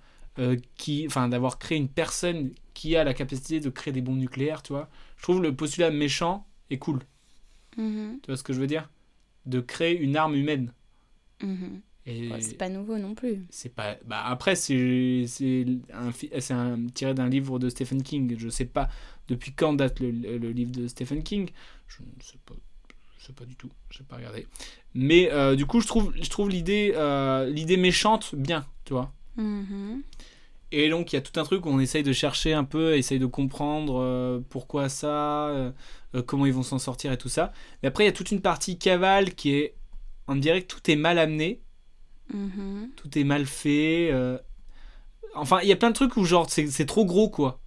qui. 0.77 1.07
Enfin, 1.07 1.29
d'avoir 1.29 1.61
créé 1.61 1.79
une 1.79 1.89
personne 1.89 2.51
qui 2.75 2.97
a 2.97 3.05
la 3.05 3.15
capacité 3.15 3.61
de 3.61 3.71
créer 3.71 3.93
des 3.93 4.03
bombes 4.03 4.19
nucléaires, 4.19 4.63
tu 4.65 4.73
vois. 4.73 4.89
Je 5.17 5.23
trouve 5.23 5.41
le 5.41 5.55
postulat 5.55 5.91
méchant 5.93 6.45
est 6.71 6.79
cool. 6.79 6.99
Mhm. 7.77 8.19
Tu 8.23 8.27
vois 8.31 8.37
ce 8.37 8.43
que 8.43 8.53
je 8.53 8.61
veux 8.61 8.67
dire? 8.67 8.91
De 9.47 9.61
créer 9.61 9.97
une 9.99 10.17
arme 10.17 10.35
humaine. 10.35 10.73
Et 12.09 12.29
Ouais, 12.31 12.41
c'est 12.41 12.57
pas 12.57 12.69
nouveau 12.69 12.99
non 12.99 13.15
plus. 13.15 13.45
c'est 13.51 13.75
pas. 13.75 13.97
Bah 14.07 14.23
après, 14.25 14.55
c'est 14.55 15.27
un, 15.93 16.13
un 16.53 16.87
tiré 16.95 17.15
d'un 17.15 17.29
livre 17.29 17.59
de 17.59 17.69
Stephen 17.69 18.03
King. 18.03 18.37
Je 18.39 18.49
sais 18.49 18.65
pas 18.65 18.89
depuis 19.29 19.53
quand 19.53 19.73
date 19.73 19.99
le, 20.01 20.11
le 20.13 20.51
livre 20.53 20.71
de 20.71 20.87
Stephen 20.87 21.23
King. 21.23 21.51
Je 21.89 22.03
ne 22.03 22.23
sais 22.23 22.39
pas. 22.47 22.55
Je 23.19 23.27
sais 23.27 23.33
pas 23.33 23.45
du 23.45 23.57
tout. 23.57 23.71
Je 23.91 24.03
pas 24.05 24.17
regardé. 24.17 24.47
Mais 24.95 25.33
euh, 25.33 25.57
du 25.57 25.67
coup, 25.67 25.81
je 25.81 25.87
trouve, 25.89 26.13
je 26.15 26.31
trouve 26.31 26.49
l'idée, 26.49 26.93
euh, 26.95 27.51
l'idée 27.51 27.77
méchante 27.77 28.35
bien, 28.37 28.65
tu 28.85 28.93
vois. 28.93 29.13
Mhm. 29.37 30.03
Et 30.73 30.89
donc, 30.91 31.13
il 31.13 31.17
y 31.17 31.19
a 31.19 31.23
tout 31.23 31.39
un 31.39 31.45
truc 31.45 31.65
où 31.65 31.69
on 31.69 31.79
essaye 31.79 32.03
de 32.03 32.13
chercher 32.13 32.53
un 32.53 32.65
peu, 32.65 32.97
essaye 32.97 33.19
de 33.21 33.27
comprendre 33.27 34.01
euh, 34.01 34.41
pourquoi 34.51 34.89
ça, 34.89 35.47
euh, 35.49 35.71
euh, 36.17 36.23
comment 36.23 36.45
ils 36.45 36.53
vont 36.53 36.65
s'en 36.65 36.79
sortir 36.81 37.13
et 37.13 37.17
tout 37.19 37.29
ça. 37.29 37.53
Mais 37.83 37.89
après, 37.89 38.03
il 38.05 38.07
y 38.09 38.11
a 38.11 38.13
toute 38.13 38.33
une 38.33 38.41
partie 38.41 38.77
cavale 38.79 39.35
qui 39.35 39.55
est. 39.55 39.75
On 40.27 40.35
dirait 40.35 40.63
que 40.63 40.67
tout 40.67 40.91
est 40.91 40.97
mal 40.97 41.19
amené, 41.19 41.61
Mhm. 42.35 42.91
tout 42.97 43.17
est 43.17 43.23
mal 43.25 43.47
fait. 43.47 44.11
euh. 44.13 44.39
Enfin, 45.37 45.61
il 45.63 45.69
y 45.69 45.73
a 45.73 45.77
plein 45.77 45.91
de 45.91 45.95
trucs 45.95 46.17
où, 46.17 46.25
genre, 46.25 46.51
c'est 46.51 46.67
c'est 46.67 46.87
trop 46.87 47.05
gros, 47.05 47.31
quoi. 47.31 47.61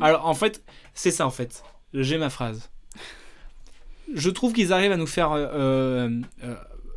Alors, 0.00 0.26
en 0.26 0.34
fait, 0.34 0.64
c'est 0.94 1.12
ça, 1.12 1.24
en 1.26 1.30
fait. 1.30 1.62
J'ai 1.94 2.18
ma 2.18 2.30
phrase. 2.30 2.70
Je 4.12 4.28
trouve 4.30 4.52
qu'ils 4.52 4.72
arrivent 4.72 4.92
à 4.92 4.96
nous 4.96 5.06
faire 5.06 5.30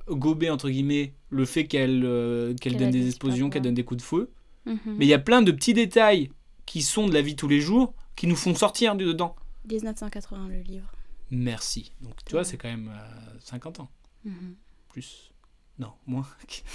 gober, 0.09 0.49
entre 0.49 0.69
guillemets, 0.69 1.13
le 1.29 1.45
fait 1.45 1.65
qu'elle 1.67 2.01
qu'elle 2.01 2.55
Qu'elle 2.73 2.77
donne 2.77 2.91
des 2.91 3.07
explosions, 3.07 3.49
qu'elle 3.49 3.61
donne 3.61 3.73
des 3.75 3.83
coups 3.83 4.01
de 4.01 4.05
feu. 4.07 4.31
Mhm. 4.65 4.79
Mais 4.97 5.05
il 5.05 5.09
y 5.09 5.13
a 5.13 5.19
plein 5.19 5.41
de 5.41 5.51
petits 5.51 5.73
détails 5.73 6.31
qui 6.65 6.81
sont 6.81 7.07
de 7.07 7.13
la 7.13 7.21
vie 7.21 7.35
tous 7.35 7.47
les 7.47 7.59
jours 7.61 7.93
qui 8.15 8.27
nous 8.27 8.35
font 8.35 8.55
sortir 8.55 8.95
du 8.95 9.05
dedans. 9.05 9.35
1980, 9.69 10.47
le 10.49 10.61
livre. 10.61 10.91
Merci. 11.31 11.91
Donc 12.01 12.13
tu 12.25 12.33
vois, 12.33 12.43
c'est 12.43 12.57
quand 12.57 12.69
même 12.69 12.89
euh, 12.89 13.37
50 13.43 13.79
ans. 13.81 13.89
Mhm. 14.23 14.55
Plus. 14.89 15.31
Non, 15.79 15.91
moins. 16.07 16.25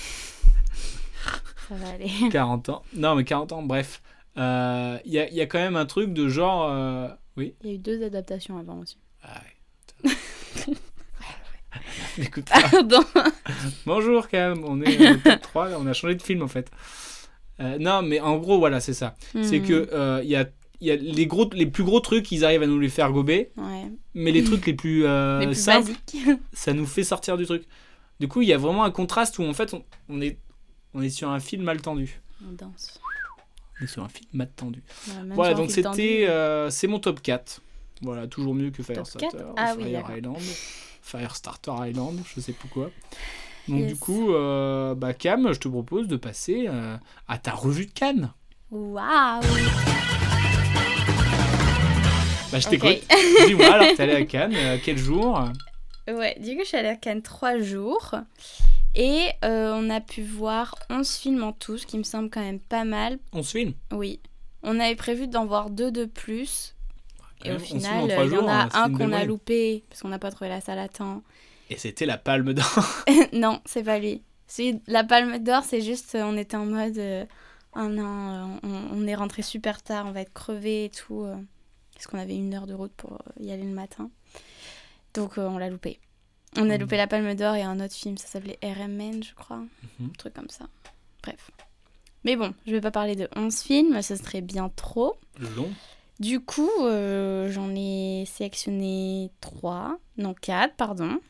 Ça 1.68 1.75
va 1.76 1.88
aller. 1.90 2.11
40 2.30 2.68
ans. 2.68 2.82
Non, 2.94 3.14
mais 3.14 3.25
40 3.25 3.52
ans, 3.52 3.62
bref. 3.62 4.02
Euh, 4.37 4.99
Il 5.04 5.12
y, 5.12 5.18
a, 5.18 5.28
y 5.30 5.40
a 5.40 5.47
quand 5.47 5.59
même 5.59 5.76
un 5.76 5.87
truc 5.87 6.12
de 6.12 6.28
genre. 6.28 6.68
euh, 6.70 7.09
Oui. 7.37 7.54
Il 7.62 7.68
y 7.68 7.73
a 7.73 7.75
eu 7.75 7.78
deux 7.78 8.02
adaptations 8.04 8.59
avant 8.59 8.78
aussi. 8.78 8.99
Ah 9.23 9.40
ouais. 10.04 10.11
Écoute. 12.18 12.47
Pardon. 12.49 13.00
Bonjour 13.87 14.28
Cam, 14.28 14.64
on 14.64 14.80
est 14.82 15.00
euh, 15.00 15.16
top 15.23 15.40
3, 15.40 15.68
on 15.78 15.87
a 15.87 15.92
changé 15.92 16.14
de 16.16 16.23
film 16.23 16.42
en 16.42 16.49
fait. 16.49 16.70
Euh, 17.61 17.79
non, 17.79 18.02
mais 18.02 18.21
en 18.21 18.38
gros, 18.38 18.59
voilà, 18.59 18.81
c'est 18.81 18.95
ça. 18.95 19.14
C'est 19.43 19.61
Mhm. 19.61 19.67
que 19.69 19.88
euh, 19.93 20.23
y 20.25 20.35
a, 20.37 20.49
y 20.81 20.90
a 20.90 20.97
les, 20.97 21.26
gros, 21.26 21.49
les 21.52 21.67
plus 21.67 21.85
gros 21.85 22.00
trucs, 22.00 22.31
ils 22.33 22.45
arrivent 22.45 22.62
à 22.62 22.67
nous 22.67 22.79
les 22.79 22.88
faire 22.88 23.11
gober, 23.12 23.50
Ouais. 23.57 23.87
mais 24.14 24.33
les 24.33 24.43
trucs 24.45 24.67
les 24.67 24.73
plus, 24.75 25.05
euh, 25.05 25.40
Les 25.40 25.47
plus 25.47 25.55
simples, 25.55 25.93
ça 26.52 26.73
nous 26.73 26.87
fait 26.87 27.05
sortir 27.05 27.37
du 27.37 27.45
truc. 27.47 27.64
Du 28.19 28.29
coup, 28.29 28.43
il 28.43 28.49
y 28.49 28.52
a 28.52 28.59
vraiment 28.59 28.85
un 28.85 28.90
contraste 28.90 29.38
où 29.38 29.45
en 29.45 29.52
fait, 29.55 29.75
on, 29.75 29.85
on 30.09 30.21
est, 30.21 30.38
on 30.95 31.02
est 31.02 31.11
sur 31.11 31.29
un 31.31 31.40
film 31.40 31.62
mal 31.64 31.81
tendu. 31.83 32.21
On 32.49 32.52
danse. 32.52 32.99
On 33.81 33.85
est 33.85 33.88
sur 33.88 34.02
un 34.05 34.09
film 34.09 34.26
mal 34.33 34.50
tendu. 34.55 34.83
Voilà, 35.35 35.55
donc 35.55 35.71
c'était, 35.71 36.26
euh, 36.29 36.71
c'est 36.71 36.87
mon 36.87 36.99
top 36.99 37.21
4. 37.23 37.61
Voilà, 38.02 38.26
toujours 38.26 38.55
mieux 38.55 38.71
que 38.71 38.83
Firestarter, 38.83 39.29
Ah 39.57 39.75
Fire. 39.79 40.11
Island, 40.17 40.37
Firestarter 41.02 41.73
Island, 41.88 42.21
je 42.35 42.40
sais 42.40 42.52
pourquoi. 42.52 42.90
Donc 43.69 43.81
Yes. 43.81 43.88
du 43.93 43.97
coup, 43.97 44.33
euh, 44.35 44.95
bah 44.95 45.12
Cam, 45.14 45.52
je 45.52 45.59
te 45.59 45.69
propose 45.69 46.09
de 46.09 46.17
passer 46.17 46.67
euh, 46.69 46.97
à 47.29 47.38
ta 47.38 47.52
revue 47.52 47.87
de 47.87 47.90
Cannes. 47.93 48.31
Waouh 48.71 49.40
Bah 52.52 52.59
je 52.59 52.69
t'écoute. 52.69 53.00
Dis-moi 53.47 53.67
alors, 53.73 53.87
t'es 53.97 54.02
allé 54.02 54.14
à 54.14 54.25
Cannes, 54.25 54.55
euh, 54.57 54.79
quel 54.83 54.99
jour 54.99 55.40
Ouais, 56.09 56.37
du 56.40 56.57
coup, 56.57 56.62
je 56.62 56.69
suis 56.69 56.76
allée 56.76 56.88
à 56.88 56.97
Cannes 56.97 57.23
trois 57.23 57.59
jours. 57.61 58.14
Et 58.97 59.26
on 59.43 59.88
a 59.90 60.00
pu 60.00 60.23
voir 60.23 60.75
11 60.90 61.09
films 61.09 61.45
en 61.45 61.52
tout, 61.52 61.79
ce 61.79 61.87
qui 61.87 61.97
me 61.97 62.02
semble 62.02 62.29
quand 62.31 62.40
même 62.40 62.59
pas 62.59 62.85
mal. 62.85 63.19
On 63.33 63.43
se 63.45 63.57
filme 63.59 63.75
Oui. 63.93 64.19
On 64.64 64.79
avait 64.81 64.97
prévu 64.97 65.29
d'en 65.29 65.47
voir 65.47 65.71
deux 65.71 65.93
de 65.93 66.05
plus. 66.07 66.75
Et 67.45 67.50
Ouais, 67.50 67.55
au 67.55 67.59
11 67.61 67.62
films 67.62 67.81
final, 67.81 68.05
il 68.26 68.33
y 68.33 68.37
en 68.37 68.49
a 68.49 68.69
c'est 68.71 68.76
un 68.76 68.93
qu'on 68.93 69.12
a 69.12 69.25
loupé 69.25 69.85
parce 69.88 70.02
qu'on 70.02 70.09
n'a 70.09 70.19
pas 70.19 70.31
trouvé 70.33 70.50
la 70.50 70.61
salle 70.61 70.81
à 70.81 70.88
temps. 70.88 71.23
Et 71.71 71.77
c'était 71.79 72.05
la 72.07 72.19
palme 72.19 72.53
d'or. 72.53 72.85
non, 73.33 73.61
c'est 73.65 73.83
pas 73.83 73.99
lui. 73.99 74.23
La 74.89 75.05
Palme 75.05 75.39
d'Or, 75.39 75.62
c'est 75.62 75.81
juste, 75.81 76.17
euh, 76.17 76.25
on 76.25 76.37
était 76.37 76.57
en 76.57 76.67
mode, 76.67 76.99
euh, 76.99 77.25
oh 77.77 77.85
non, 77.87 78.31
euh, 78.55 78.59
on, 78.65 78.89
on 78.99 79.07
est 79.07 79.15
rentré 79.15 79.43
super 79.43 79.81
tard, 79.81 80.07
on 80.07 80.11
va 80.11 80.23
être 80.23 80.33
crevé 80.33 80.87
et 80.87 80.91
tout. 80.91 81.23
euh, 81.23 81.37
parce 81.95 82.09
qu'on 82.09 82.19
avait 82.19 82.35
une 82.35 82.53
heure 82.55 82.67
de 82.67 82.75
route 82.75 82.91
pour 82.97 83.17
y 83.39 83.53
aller 83.53 83.62
le 83.62 83.69
matin. 83.75 84.11
Donc 85.15 85.39
euh, 85.39 85.47
on 85.47 85.57
l'a 85.59 85.71
loupé. 85.71 86.00
On 86.57 86.69
a 86.69 86.75
Mhm. 86.75 86.81
loupé 86.81 86.97
la 86.97 87.07
Palme 87.07 87.33
d'Or 87.37 87.55
et 87.55 87.62
un 87.62 87.79
autre 87.79 87.95
film, 87.95 88.17
ça 88.19 88.27
s'appelait 88.27 88.59
RMN, 88.62 89.23
je 89.23 89.35
crois. 89.35 89.59
Mhm. 90.00 90.07
Un 90.09 90.19
truc 90.19 90.35
comme 90.35 90.49
ça. 90.50 90.65
Bref. 91.23 91.53
Mais 92.25 92.35
bon, 92.35 92.53
je 92.67 92.73
vais 92.73 92.81
pas 92.81 92.91
parler 92.91 93.15
de 93.15 93.29
11 93.37 93.61
films, 93.61 94.03
ce 94.03 94.17
serait 94.17 94.41
bien 94.41 94.69
trop. 94.75 95.15
Long. 95.39 95.71
Du 96.19 96.41
coup, 96.41 96.69
j'en 96.81 97.75
ai 97.77 98.25
sélectionné 98.27 99.31
3, 99.41 99.97
non 100.19 100.35
4, 100.35 100.75
pardon. 100.75 101.21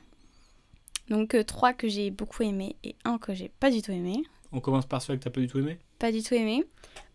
Donc 1.11 1.37
3 1.47 1.73
que 1.75 1.89
j'ai 1.89 2.11
beaucoup 2.11 2.43
aimé 2.45 2.77
et 2.85 2.95
un 3.05 3.19
que 3.19 3.35
j'ai 3.35 3.49
pas 3.49 3.71
du 3.71 3.83
tout 3.83 3.91
aimé. 3.93 4.23
On 4.53 4.61
commence 4.61 4.87
par 4.87 5.03
celui 5.03 5.19
que 5.19 5.25
t'as 5.25 5.31
pas 5.31 5.41
du 5.41 5.49
tout 5.49 5.59
aimé? 5.59 5.79
Pas 5.99 6.11
du 6.13 6.23
tout 6.23 6.35
aimé. 6.35 6.65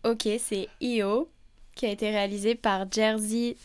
Ok, 0.04 0.28
c'est 0.38 0.68
EO, 0.82 1.28
qui 1.74 1.86
a 1.86 1.90
été 1.90 2.10
réalisé 2.10 2.54
par 2.54 2.90
Jerzy 2.90 3.56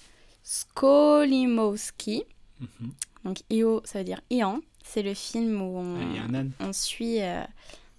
Skolimowski. 0.44 2.24
Mhm. 2.60 2.92
Donc 3.26 3.38
EO, 3.52 3.82
ça 3.86 4.00
veut 4.00 4.06
dire 4.06 4.22
Ian. 4.30 4.60
C'est 4.84 5.04
le 5.04 5.14
film 5.14 5.62
où 5.62 5.78
on, 5.78 5.96
Ah, 5.96 6.26
un 6.28 6.34
âne. 6.34 6.52
on 6.60 6.74
suit 6.74 7.22
euh, 7.22 7.44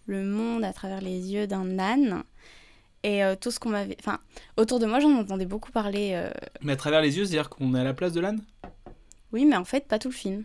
le 0.07 0.25
monde 0.25 0.65
à 0.65 0.73
travers 0.73 1.01
les 1.01 1.33
yeux 1.33 1.47
d'un 1.47 1.79
âne. 1.79 2.23
Et 3.05 3.25
euh, 3.25 3.35
tout 3.41 3.51
ce 3.51 3.59
qu'on 3.59 3.71
m'avait... 3.71 3.97
Enfin, 4.01 4.19
autour 4.57 4.79
de 4.79 4.87
moi, 4.87 5.01
j'en 5.01 5.13
entendais 5.17 5.47
beaucoup 5.47 5.73
parler. 5.73 6.11
euh, 6.15 6.31
Mais 6.61 6.73
à 6.73 6.77
travers 6.77 7.01
les 7.01 7.17
yeux, 7.17 7.25
c'est-à-dire 7.25 7.49
qu'on 7.51 7.75
est 7.75 7.81
à 7.81 7.85
la 7.85 7.95
place 7.95 8.13
de 8.13 8.21
l'âne? 8.21 8.43
Oui, 9.33 9.45
mais 9.45 9.57
en 9.57 9.65
fait, 9.65 9.87
pas 9.89 9.99
tout 9.99 10.09
le 10.09 10.15
film. 10.15 10.45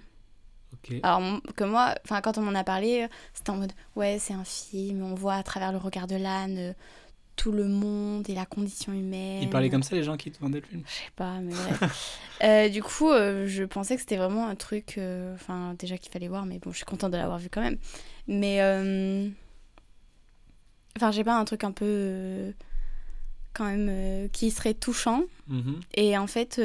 Alors 1.03 1.21
que 1.55 1.63
moi, 1.63 1.95
enfin 2.05 2.21
quand 2.21 2.37
on 2.37 2.41
m'en 2.41 2.55
a 2.55 2.63
parlé, 2.63 3.03
euh, 3.03 3.07
c'était 3.33 3.49
en 3.49 3.57
mode 3.57 3.73
ouais 3.95 4.17
c'est 4.19 4.33
un 4.33 4.43
film, 4.43 5.03
on 5.03 5.15
voit 5.15 5.35
à 5.35 5.43
travers 5.43 5.71
le 5.71 5.77
regard 5.77 6.07
de 6.07 6.15
l'âne 6.15 6.57
euh, 6.57 6.73
tout 7.37 7.51
le 7.51 7.67
monde 7.67 8.29
et 8.29 8.33
la 8.33 8.45
condition 8.45 8.91
humaine. 8.91 9.43
Ils 9.43 9.49
parlaient 9.49 9.69
comme 9.69 9.83
ça, 9.83 9.95
les 9.95 10.03
gens 10.03 10.17
qui 10.17 10.31
te 10.31 10.39
vendaient 10.39 10.59
le 10.59 10.65
film 10.65 10.81
Je 10.85 10.91
sais 10.91 11.11
pas, 11.15 11.39
mais 11.39 11.53
bref. 11.53 12.19
Euh, 12.43 12.69
du 12.69 12.83
coup, 12.83 13.09
euh, 13.09 13.47
je 13.47 13.63
pensais 13.63 13.95
que 13.95 14.01
c'était 14.01 14.17
vraiment 14.17 14.47
un 14.47 14.53
truc, 14.53 14.99
euh, 14.99 15.33
enfin 15.33 15.73
déjà 15.79 15.97
qu'il 15.97 16.11
fallait 16.11 16.27
voir, 16.27 16.45
mais 16.45 16.59
bon, 16.59 16.71
je 16.71 16.77
suis 16.77 16.85
contente 16.85 17.11
de 17.11 17.17
l'avoir 17.17 17.39
vu 17.39 17.49
quand 17.49 17.61
même. 17.61 17.77
Mais 18.27 18.61
enfin 20.95 21.09
j'ai 21.09 21.23
pas 21.23 21.35
un 21.35 21.45
truc 21.45 21.63
un 21.63 21.71
peu 21.71 22.53
quand 23.53 23.65
même 23.65 24.29
qui 24.29 24.51
serait 24.51 24.75
touchant. 24.75 25.23
Mhm. 25.47 25.79
Et 25.95 26.15
en 26.15 26.27
fait, 26.27 26.61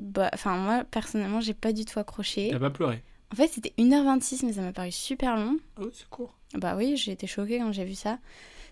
bah, 0.00 0.30
enfin 0.32 0.56
moi 0.56 0.84
personnellement, 0.90 1.42
j'ai 1.42 1.52
pas 1.52 1.74
du 1.74 1.84
tout 1.84 1.98
accroché. 1.98 2.48
T'as 2.50 2.58
pas 2.58 2.70
pleuré 2.70 3.02
En 3.32 3.36
fait, 3.36 3.48
c'était 3.48 3.72
1h26, 3.78 4.42
mais 4.44 4.52
ça 4.52 4.60
m'a 4.62 4.72
paru 4.72 4.90
super 4.90 5.36
long. 5.36 5.56
Oh, 5.80 5.88
c'est 5.92 6.08
court. 6.08 6.34
Bah 6.54 6.74
oui, 6.76 6.96
j'ai 6.96 7.12
été 7.12 7.26
choquée 7.26 7.58
quand 7.58 7.72
j'ai 7.72 7.84
vu 7.84 7.94
ça. 7.94 8.18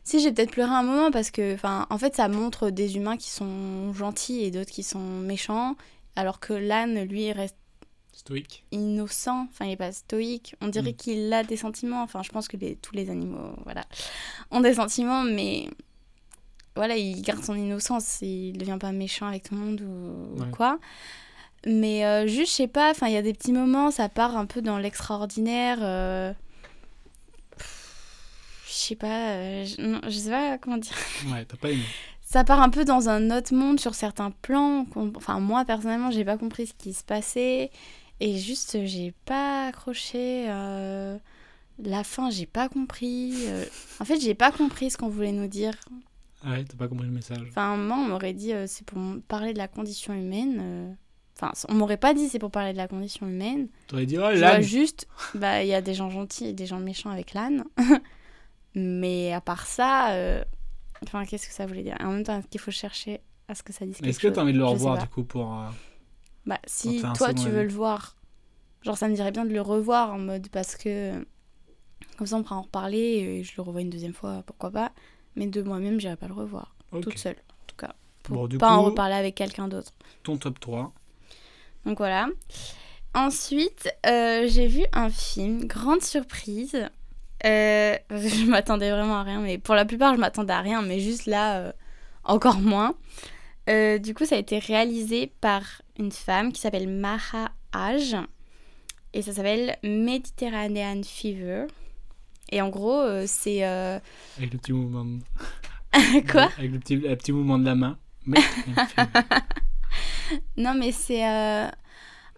Si, 0.05 0.21
j'ai 0.21 0.33
peut-être 0.33 0.50
pleuré 0.50 0.71
un 0.71 0.83
moment 0.83 1.11
parce 1.11 1.31
que, 1.31 1.55
enfin, 1.55 1.87
en 1.91 1.99
fait, 1.99 2.17
ça 2.17 2.29
montre 2.29 2.71
des 2.71 2.97
humains 2.97 3.17
qui 3.17 3.31
sont 3.31 3.93
gentils 3.93 4.43
et 4.43 4.50
d'autres 4.50 4.71
qui 4.71 4.83
sont 4.83 4.99
méchants, 5.21 5.77
alors 6.17 6.41
que 6.41 6.53
l'âne, 6.55 7.03
lui, 7.05 7.31
reste 7.31 7.57
Stoïque. 8.12 8.65
innocent, 8.73 9.47
enfin, 9.50 9.67
il 9.67 9.73
est 9.73 9.77
pas 9.77 9.93
stoïque. 9.93 10.57
On 10.61 10.69
dirait 10.69 10.93
Mm. 10.93 10.97
qu'il 10.97 11.33
a 11.33 11.45
des 11.45 11.57
sentiments, 11.57 12.03
enfin, 12.03 12.23
je 12.25 12.31
pense 12.31 12.49
que 12.49 12.57
les- 12.57 12.75
tous 12.77 12.95
les 12.97 13.11
animaux, 13.11 13.53
voilà, 13.65 13.85
ont 14.50 14.61
des 14.61 14.75
sentiments, 14.75 15.23
mais 15.23 15.69
voilà, 16.75 16.97
il 16.97 17.23
garde 17.23 17.45
son 17.45 17.55
innocence, 17.55 18.19
il 18.23 18.57
devient 18.59 18.79
pas 18.81 18.91
méchant 18.93 19.27
avec 19.29 19.45
tout 19.45 19.55
le 19.55 19.61
monde 19.61 19.81
ou, 19.83 20.41
ou 20.43 20.45
quoi. 20.50 20.79
Mais 21.67 22.05
euh, 22.07 22.27
juste, 22.27 22.53
je 22.53 22.57
sais 22.57 22.69
pas, 22.69 22.91
enfin, 22.91 23.09
il 23.09 23.15
y 23.15 23.17
a 23.17 23.23
des 23.23 23.33
petits 23.35 23.53
moments, 23.53 23.91
ça 23.91 24.09
part 24.09 24.37
un 24.37 24.47
peu 24.47 24.62
dans 24.62 24.79
l'extraordinaire. 24.79 25.79
euh, 25.83 26.33
Je 28.67 28.73
sais 28.73 28.97
pas, 28.97 29.31
euh, 29.31 29.65
je, 29.65 29.81
non, 29.83 30.00
je 30.05 30.11
sais 30.11 30.31
pas 30.31 30.59
comment 30.59 30.77
dire. 30.79 30.93
Ouais, 31.33 31.45
t'as 31.45 31.57
pas 31.57 31.71
aimé. 31.71 31.83
Ça 32.23 32.45
part 32.45 32.61
un 32.61 32.69
peu 32.69 32.85
dans 32.85 33.09
un 33.09 33.31
autre 33.37 33.55
monde 33.55 33.81
sur 33.81 33.95
certains 33.95 34.31
plans. 34.31 34.87
Enfin, 35.17 35.41
moi, 35.41 35.65
personnellement, 35.65 36.11
j'ai 36.11 36.25
pas 36.25 36.37
compris 36.37 36.67
ce 36.67 36.75
qui 36.75 36.93
se 36.93 37.03
passait. 37.03 37.71
Et 38.21 38.37
juste, 38.38 38.85
j'ai 38.85 39.15
pas 39.25 39.69
accroché. 39.69 40.47
La 40.47 42.05
fin, 42.05 42.29
j'ai 42.31 42.45
pas 42.47 42.69
compris. 42.69 43.35
En 43.99 44.05
fait, 44.05 44.21
j'ai 44.21 44.35
pas 44.35 44.53
compris 44.53 44.91
ce 44.91 44.99
qu'on 44.99 45.09
voulait 45.09 45.33
nous 45.33 45.47
dire. 45.49 45.73
Ouais, 46.45 46.65
t'as 46.65 46.77
pas 46.77 46.87
compris 46.87 47.07
le 47.07 47.12
message. 47.12 47.47
Enfin, 47.49 47.77
moi, 47.79 47.97
on 47.97 48.09
m'aurait 48.09 48.35
dit 48.35 48.53
c'est 48.67 48.85
pour 48.85 49.00
parler 49.27 49.55
de 49.55 49.59
la 49.59 49.69
condition 49.69 50.12
humaine. 50.12 50.97
Enfin, 51.40 51.52
on 51.68 51.75
m'aurait 51.75 51.97
pas 51.99 52.14
dit 52.14 52.28
c'est 52.28 52.38
pour 52.40 52.50
parler 52.50 52.73
de 52.73 52.78
la 52.78 52.88
condition 52.88 53.26
humaine. 53.28 53.68
T'aurais 53.87 54.07
dit, 54.07 54.18
oh, 54.18 54.30
l'âne 54.33 54.62
juste, 54.62 55.07
bah, 55.35 55.62
il 55.62 55.68
y 55.68 55.75
a 55.75 55.80
des 55.80 55.95
gens 55.95 56.11
gentils 56.11 56.47
et 56.49 56.52
des 56.52 56.66
gens 56.66 56.80
méchants 56.80 57.11
avec 57.11 57.33
l'âne. 57.33 57.64
Mais 58.75 59.33
à 59.33 59.40
part 59.40 59.66
ça, 59.66 60.11
euh, 60.12 60.42
enfin, 61.04 61.25
qu'est-ce 61.25 61.47
que 61.49 61.54
ça 61.54 61.66
voulait 61.66 61.83
dire? 61.83 61.97
En 62.00 62.11
même 62.12 62.25
temps, 62.25 62.38
est-ce 62.38 62.49
qu'il 62.49 62.61
faut 62.61 62.71
chercher 62.71 63.21
à 63.49 63.54
ce 63.54 63.62
que 63.62 63.73
ça 63.73 63.87
dise 63.87 63.97
est-ce 64.02 64.18
que 64.18 64.28
t'as 64.28 64.42
envie 64.42 64.52
de 64.52 64.59
le 64.59 64.64
revoir, 64.64 64.99
du 64.99 65.07
coup, 65.09 65.25
pour... 65.25 65.52
euh, 65.54 65.66
Bah, 66.47 66.59
si 66.66 67.02
toi, 67.16 67.33
tu 67.33 67.49
veux 67.49 67.62
le 67.62 67.73
voir, 67.73 68.16
genre, 68.83 68.99
ça 68.99 69.09
me 69.09 69.14
dirait 69.14 69.33
bien 69.33 69.45
de 69.45 69.52
le 69.52 69.61
revoir 69.61 70.12
en 70.12 70.18
mode 70.18 70.49
parce 70.49 70.76
que 70.76 71.25
comme 72.16 72.26
ça, 72.26 72.37
on 72.37 72.42
pourra 72.42 72.57
en 72.57 72.62
reparler 72.62 72.99
et 72.99 73.45
je 73.45 73.52
le 73.57 73.62
revois 73.62 73.80
une 73.80 73.90
deuxième 73.90 74.12
fois, 74.12 74.42
pourquoi 74.45 74.71
pas. 74.71 74.92
Mais 75.37 75.47
de 75.47 75.62
moi-même, 75.62 76.00
j'irai 76.00 76.16
pas 76.16 76.26
le 76.26 76.35
revoir, 76.35 76.75
ok. 76.92 77.02
toute 77.02 77.18
seule, 77.18 77.37
en 77.50 77.64
tout 77.68 77.76
cas. 77.76 77.95
Pour 78.25 78.35
Bon, 78.37 78.47
du 78.49 78.59
pas 78.59 78.73
en 78.73 78.83
reparler 78.83 79.14
avec 79.14 79.35
quelqu'un 79.37 79.68
d'autre. 79.68 79.92
Ton 80.25 80.37
top 80.37 80.59
3. 80.61 80.92
Donc 81.88 81.97
voilà. 81.97 82.28
Ensuite, 83.14 83.88
euh, 84.07 84.47
j'ai 84.47 84.66
vu 84.66 84.83
un 84.92 85.09
film, 85.09 85.64
grande 85.64 86.02
surprise. 86.02 86.76
Euh, 87.47 87.97
je 88.11 88.45
m'attendais 88.45 88.90
vraiment 88.90 89.16
à 89.16 89.23
rien, 89.23 89.40
mais 89.40 89.57
pour 89.57 89.75
la 89.75 89.87
plupart, 89.87 90.14
je 90.14 90.21
m'attendais 90.21 90.52
à 90.52 90.61
rien, 90.61 90.83
mais 90.83 91.00
juste 91.00 91.25
là, 91.25 91.61
euh, 91.61 91.73
encore 92.25 92.59
moins. 92.59 92.95
Du 93.66 94.14
coup, 94.14 94.26
ça 94.26 94.35
a 94.37 94.38
été 94.38 94.59
réalisé 94.59 95.33
par 95.40 95.62
une 95.99 96.12
femme 96.12 96.52
qui 96.52 96.61
s'appelle 96.61 96.88
Maha 96.88 97.52
Haj. 97.73 98.16
Et 99.14 99.23
ça 99.23 99.33
s'appelle 99.33 99.76
Mediterranean 99.83 101.02
Fever. 101.02 101.66
Et 102.52 102.61
en 102.61 102.68
gros, 102.68 103.02
c'est. 103.26 103.62
Avec 103.62 104.52
le 104.52 104.59
petit 104.59 104.73
mouvement 104.73 105.07
de... 105.07 105.21
Quoi? 106.30 106.50
Avec 106.59 106.71
le 106.71 106.78
petit, 106.78 106.97
le 106.97 107.16
petit 107.16 107.33
mouvement 107.33 107.59
de 107.59 107.64
la 107.64 107.75
main. 107.75 107.99
Non, 110.57 110.75
mais 110.75 110.93
c'est 110.93 111.27
euh, 111.29 111.69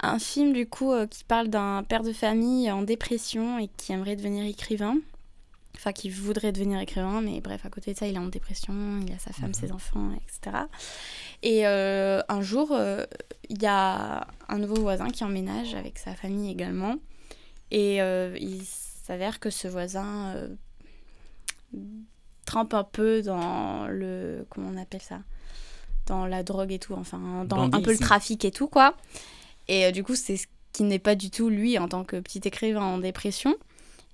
un 0.00 0.18
film 0.18 0.52
du 0.52 0.68
coup 0.68 0.92
euh, 0.92 1.06
qui 1.06 1.24
parle 1.24 1.48
d'un 1.48 1.82
père 1.82 2.02
de 2.02 2.12
famille 2.12 2.70
en 2.70 2.82
dépression 2.82 3.58
et 3.58 3.68
qui 3.76 3.92
aimerait 3.92 4.16
devenir 4.16 4.44
écrivain. 4.44 4.96
Enfin, 5.76 5.92
qui 5.92 6.10
voudrait 6.10 6.52
devenir 6.52 6.78
écrivain, 6.80 7.22
mais 7.22 7.40
bref, 7.40 7.64
à 7.64 7.70
côté 7.70 7.94
de 7.94 7.98
ça, 7.98 8.06
il 8.06 8.16
est 8.16 8.18
en 8.18 8.26
dépression, 8.26 8.74
il 9.06 9.12
a 9.14 9.18
sa 9.18 9.32
femme, 9.32 9.48
Mhm. 9.48 9.54
ses 9.54 9.72
enfants, 9.72 10.10
etc. 10.16 10.64
Et 11.42 11.66
euh, 11.66 12.20
un 12.28 12.42
jour, 12.42 12.72
euh, 12.72 13.06
il 13.48 13.62
y 13.62 13.66
a 13.66 14.26
un 14.48 14.58
nouveau 14.58 14.74
voisin 14.82 15.08
qui 15.08 15.24
emménage 15.24 15.74
avec 15.74 15.98
sa 15.98 16.14
famille 16.14 16.50
également. 16.50 16.96
Et 17.70 18.02
euh, 18.02 18.36
il 18.38 18.62
s'avère 18.64 19.40
que 19.40 19.48
ce 19.48 19.68
voisin 19.68 20.34
trempe 22.44 22.74
un 22.74 22.84
peu 22.84 23.22
dans 23.22 23.86
le. 23.86 24.44
Comment 24.50 24.70
on 24.74 24.76
appelle 24.76 25.02
ça? 25.02 25.20
Dans 26.10 26.26
la 26.26 26.42
drogue 26.42 26.72
et 26.72 26.78
tout, 26.78 26.94
enfin, 26.94 27.44
dans 27.46 27.62
un 27.62 27.80
peu 27.80 27.92
le 27.92 27.98
trafic 27.98 28.44
et 28.44 28.50
tout, 28.50 28.66
quoi. 28.66 28.96
Et 29.68 29.86
euh, 29.86 29.90
du 29.92 30.02
coup, 30.02 30.16
c'est 30.16 30.36
ce 30.36 30.46
qui 30.72 30.82
n'est 30.82 30.98
pas 30.98 31.14
du 31.14 31.30
tout 31.30 31.48
lui 31.48 31.78
en 31.78 31.86
tant 31.86 32.02
que 32.02 32.18
petit 32.18 32.40
écrivain 32.44 32.82
en 32.82 32.98
dépression. 32.98 33.54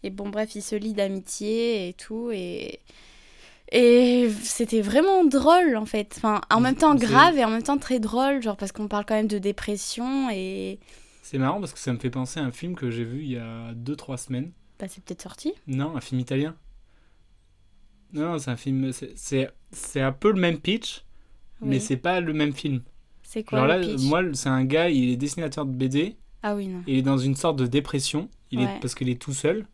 Et 0.02 0.10
bon, 0.10 0.28
bref, 0.28 0.54
il 0.54 0.62
se 0.62 0.76
lie 0.76 0.92
d'amitié 0.92 1.88
et 1.88 1.92
tout. 1.94 2.30
Et. 2.32 2.80
Et 3.72 4.30
c'était 4.42 4.80
vraiment 4.80 5.24
drôle 5.24 5.76
en 5.76 5.86
fait. 5.86 6.14
Enfin, 6.16 6.40
en 6.50 6.60
même 6.60 6.76
temps 6.76 6.94
grave 6.94 7.36
et 7.36 7.44
en 7.44 7.50
même 7.50 7.64
temps 7.64 7.78
très 7.78 7.98
drôle, 7.98 8.40
genre 8.40 8.56
parce 8.56 8.70
qu'on 8.70 8.86
parle 8.86 9.04
quand 9.04 9.16
même 9.16 9.26
de 9.26 9.38
dépression 9.38 10.30
et. 10.30 10.78
C'est 11.22 11.38
marrant 11.38 11.58
parce 11.58 11.72
que 11.72 11.80
ça 11.80 11.92
me 11.92 11.98
fait 11.98 12.10
penser 12.10 12.38
à 12.38 12.44
un 12.44 12.52
film 12.52 12.76
que 12.76 12.92
j'ai 12.92 13.02
vu 13.02 13.22
il 13.22 13.32
y 13.32 13.38
a 13.38 13.72
2-3 13.72 14.18
semaines. 14.18 14.52
Bah, 14.78 14.86
c'est 14.88 15.02
peut-être 15.02 15.22
sorti. 15.22 15.54
Non, 15.66 15.96
un 15.96 16.00
film 16.00 16.20
italien. 16.20 16.54
Non, 18.12 18.32
non, 18.32 18.38
c'est 18.38 18.50
un 18.50 18.56
film. 18.56 18.92
c'est 18.92 20.00
un 20.00 20.12
peu 20.12 20.30
le 20.30 20.40
même 20.40 20.58
pitch, 20.58 21.04
mais 21.60 21.80
c'est 21.80 21.96
pas 21.96 22.20
le 22.20 22.32
même 22.32 22.52
film. 22.52 22.82
C'est 23.22 23.42
quoi 23.42 23.62
le 23.62 23.66
là, 23.66 23.78
pitch 23.80 24.02
moi, 24.02 24.22
c'est 24.34 24.48
un 24.48 24.64
gars, 24.64 24.88
il 24.88 25.10
est 25.10 25.16
dessinateur 25.16 25.66
de 25.66 25.72
BD, 25.72 26.16
Ah 26.42 26.54
oui, 26.54 26.68
non. 26.68 26.80
il 26.86 26.96
est 26.98 27.02
dans 27.02 27.18
une 27.18 27.34
sorte 27.34 27.56
de 27.58 27.66
dépression, 27.66 28.28
il 28.50 28.60
Ouais. 28.60 28.64
est, 28.64 28.80
parce 28.80 28.94
qu'il 28.94 29.08
est 29.08 29.20
tout 29.20 29.32
seul. 29.34 29.66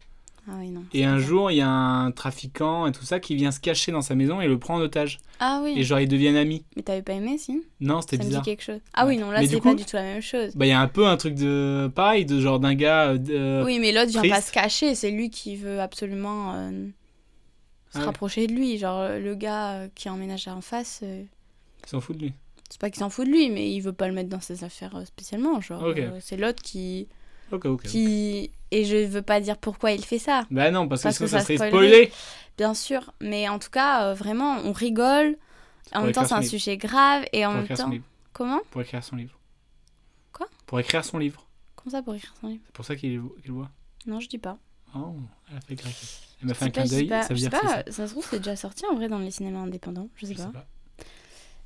Ah 0.48 0.54
oui, 0.58 0.70
non. 0.70 0.82
Et 0.92 1.04
un 1.04 1.18
jour, 1.20 1.52
il 1.52 1.58
y 1.58 1.60
a 1.60 1.68
un 1.68 2.10
trafiquant 2.10 2.86
et 2.86 2.92
tout 2.92 3.04
ça 3.04 3.20
qui 3.20 3.36
vient 3.36 3.52
se 3.52 3.60
cacher 3.60 3.92
dans 3.92 4.00
sa 4.00 4.16
maison 4.16 4.40
et 4.40 4.48
le 4.48 4.58
prend 4.58 4.74
en 4.74 4.80
otage. 4.80 5.20
Ah 5.38 5.60
oui. 5.62 5.74
Et 5.76 5.84
genre, 5.84 6.00
ils 6.00 6.08
deviennent 6.08 6.34
amis. 6.34 6.64
Mais 6.74 6.82
t'avais 6.82 7.02
pas 7.02 7.12
aimé, 7.12 7.38
si? 7.38 7.62
Non, 7.78 8.00
c'était 8.00 8.16
Ça 8.16 8.22
me 8.22 8.24
dit 8.24 8.28
bizarre. 8.30 8.44
quelque 8.44 8.62
chose. 8.64 8.80
Ah 8.94 9.06
Ouais. 9.06 9.14
oui, 9.14 9.20
non, 9.20 9.30
là, 9.30 9.46
c'est 9.46 9.60
pas 9.60 9.74
du 9.74 9.84
tout 9.84 9.94
la 9.94 10.02
même 10.02 10.20
chose. 10.22 10.56
Bah, 10.56 10.66
il 10.66 10.70
y 10.70 10.72
a 10.72 10.80
un 10.80 10.88
peu 10.88 11.06
un 11.06 11.16
truc 11.16 11.34
de. 11.36 11.88
Pareil, 11.94 12.24
de 12.26 12.40
genre 12.40 12.58
d'un 12.58 12.74
gars. 12.74 13.10
euh, 13.10 13.18
de- 13.18 13.62
oui, 13.64 13.78
mais 13.78 13.92
l'autre 13.92 14.10
vient 14.10 14.28
pas 14.34 14.40
se 14.40 14.50
cacher, 14.50 14.96
c'est 14.96 15.12
lui 15.12 15.30
qui 15.30 15.54
veut 15.54 15.80
absolument 15.80 16.54
euh, 16.54 16.70
se 17.92 17.98
Ah 17.98 17.98
ouais. 18.00 18.04
rapprocher 18.06 18.48
de 18.48 18.52
lui. 18.52 18.78
Genre, 18.78 18.98
euh, 18.98 19.18
le 19.20 19.36
gars 19.36 19.72
euh, 19.74 19.88
qui 19.94 20.08
emménage 20.08 20.48
en 20.48 20.60
face, 20.60 21.02
euh, 21.04 21.22
Ils 21.84 21.88
s'en 21.88 22.00
foutent 22.00 22.16
de 22.18 22.22
lui. 22.26 22.34
c'est 22.70 22.80
pas 22.80 22.90
qu'il 22.90 22.98
s'en 23.00 23.10
fout 23.10 23.26
de 23.26 23.30
lui, 23.32 23.50
mais 23.50 23.70
il 23.72 23.80
veut 23.80 23.92
pas 23.92 24.08
le 24.08 24.14
mettre 24.14 24.28
dans 24.30 24.40
ses 24.40 24.64
affaires 24.64 24.96
euh, 24.96 25.04
spécialement. 25.04 25.60
Genre, 25.60 25.82
euh, 25.84 26.18
c'est 26.20 26.36
l'autre 26.36 26.62
qui, 26.62 27.08
Ok, 27.50 27.64
ok. 27.66 27.82
qui. 27.82 28.50
Et 28.70 28.84
je 28.84 29.04
veux 29.06 29.22
pas 29.22 29.40
dire 29.40 29.58
pourquoi 29.58 29.92
il 29.92 30.04
fait 30.04 30.18
ça, 30.18 30.46
Bah 30.50 30.70
non, 30.70 30.88
parce, 30.88 31.02
Parce 31.02 31.18
que, 31.18 31.26
ça 31.26 31.40
ça 31.40 31.44
serait 31.46 31.68
spoilé. 31.68 32.10
bien 32.56 32.72
sûr. 32.74 33.12
Mais 33.20 33.48
en 33.48 33.58
tout 33.58 33.68
cas, 33.70 34.06
euh, 34.06 34.14
vraiment, 34.14 34.56
on 34.64 34.72
rigole. 34.72 35.36
En 35.94 36.02
même 36.04 36.12
temps, 36.12 36.24
c'est 36.24 36.32
un 36.32 36.40
livre. 36.40 36.50
sujet 36.50 36.76
grave. 36.78 37.24
Et 37.32 37.44
en 37.44 37.50
Pour 37.50 37.68
même 37.68 37.76
temps. 37.76 37.90
Comment 38.32 38.60
Pour 38.70 38.80
écrire 38.80 39.04
son 39.04 39.16
livre. 39.16 39.38
Quoi 40.32 40.48
Pour 40.64 40.80
écrire 40.80 41.04
son 41.04 41.18
livre. 41.18 41.46
Comment 41.76 41.90
ça 41.96 42.02
pour 42.02 42.14
écrire 42.14 42.32
son 42.40 42.46
livre 42.48 42.62
C'est 42.64 42.72
pour 42.72 42.84
ça 42.86 42.96
qu'il 42.96 43.16
le 43.16 43.52
voit. 43.52 43.68
Non, 44.06 44.20
je 44.20 44.28
dis 44.28 44.38
pas. 44.38 44.56
Oh, 44.96 45.14
elle 45.50 45.56
a 45.58 45.60
fait 45.60 45.74
grec. 45.74 45.94
Elle 46.40 46.48
m'a 46.48 46.54
fait 46.54 46.64
un 46.66 46.70
clin 46.70 46.84
d'œil, 46.84 47.08
ça 47.08 47.28
veut 47.28 47.34
dire 47.34 47.50
pas, 47.50 47.60
ça. 47.60 47.82
ça 47.90 48.06
se 48.06 48.12
trouve, 48.12 48.26
c'est 48.28 48.38
déjà 48.38 48.56
sorti 48.56 48.84
en 48.90 48.94
vrai 48.94 49.08
dans 49.08 49.18
les 49.18 49.30
cinémas 49.30 49.60
indépendants. 49.60 50.08
Je 50.16 50.26
sais 50.26 50.32
Je 50.32 50.38
pas. 50.38 50.46
sais 50.46 50.52
pas. 50.52 50.66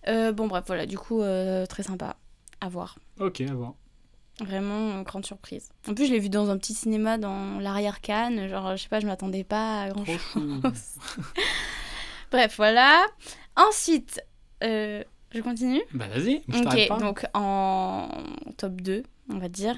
Euh, 0.09 0.33
bon, 0.33 0.47
bref, 0.47 0.65
voilà, 0.67 0.87
du 0.87 0.99
coup, 0.99 1.21
euh, 1.23 1.67
très 1.67 1.83
sympa 1.83 2.17
à 2.61 2.69
voir. 2.69 2.99
Ok, 3.21 3.41
à 3.41 3.53
voir. 3.55 3.75
Vraiment, 4.41 4.99
euh, 4.99 5.03
grande 5.03 5.25
surprise. 5.27 5.71
En 5.89 5.95
plus, 5.95 6.07
je 6.07 6.13
l'ai 6.13 6.19
vu 6.19 6.29
dans 6.29 6.51
un 6.51 6.59
petit 6.59 6.75
cinéma 6.75 7.17
dans 7.19 7.59
l'arrière-canne. 7.59 8.49
Genre, 8.49 8.77
je 8.77 8.83
sais 8.83 8.89
pas, 8.89 9.01
je 9.01 9.07
m'attendais 9.07 9.45
pas 9.45 9.83
à 9.85 9.89
grand 9.91 10.05
Trop 10.05 10.13
chose. 10.13 10.23
chou. 10.33 10.63
Bref, 12.31 12.55
voilà. 12.57 13.05
Ensuite, 13.57 14.21
euh, 14.63 15.03
je 15.33 15.41
continue. 15.41 15.83
bah 15.95 16.07
vas-y, 16.09 16.43
je 16.49 16.59
Ok, 16.59 16.89
pas. 16.89 16.99
donc 16.99 17.25
en 17.35 18.09
top 18.59 18.81
2, 18.83 19.03
on 19.33 19.39
va 19.39 19.49
dire. 19.49 19.77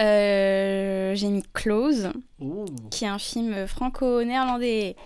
Euh, 0.00 1.14
J'ai 1.14 1.28
mis 1.28 1.42
Close, 1.52 2.10
Ouh. 2.38 2.64
qui 2.90 3.04
est 3.04 3.08
un 3.08 3.18
film 3.18 3.66
franco-néerlandais 3.66 4.96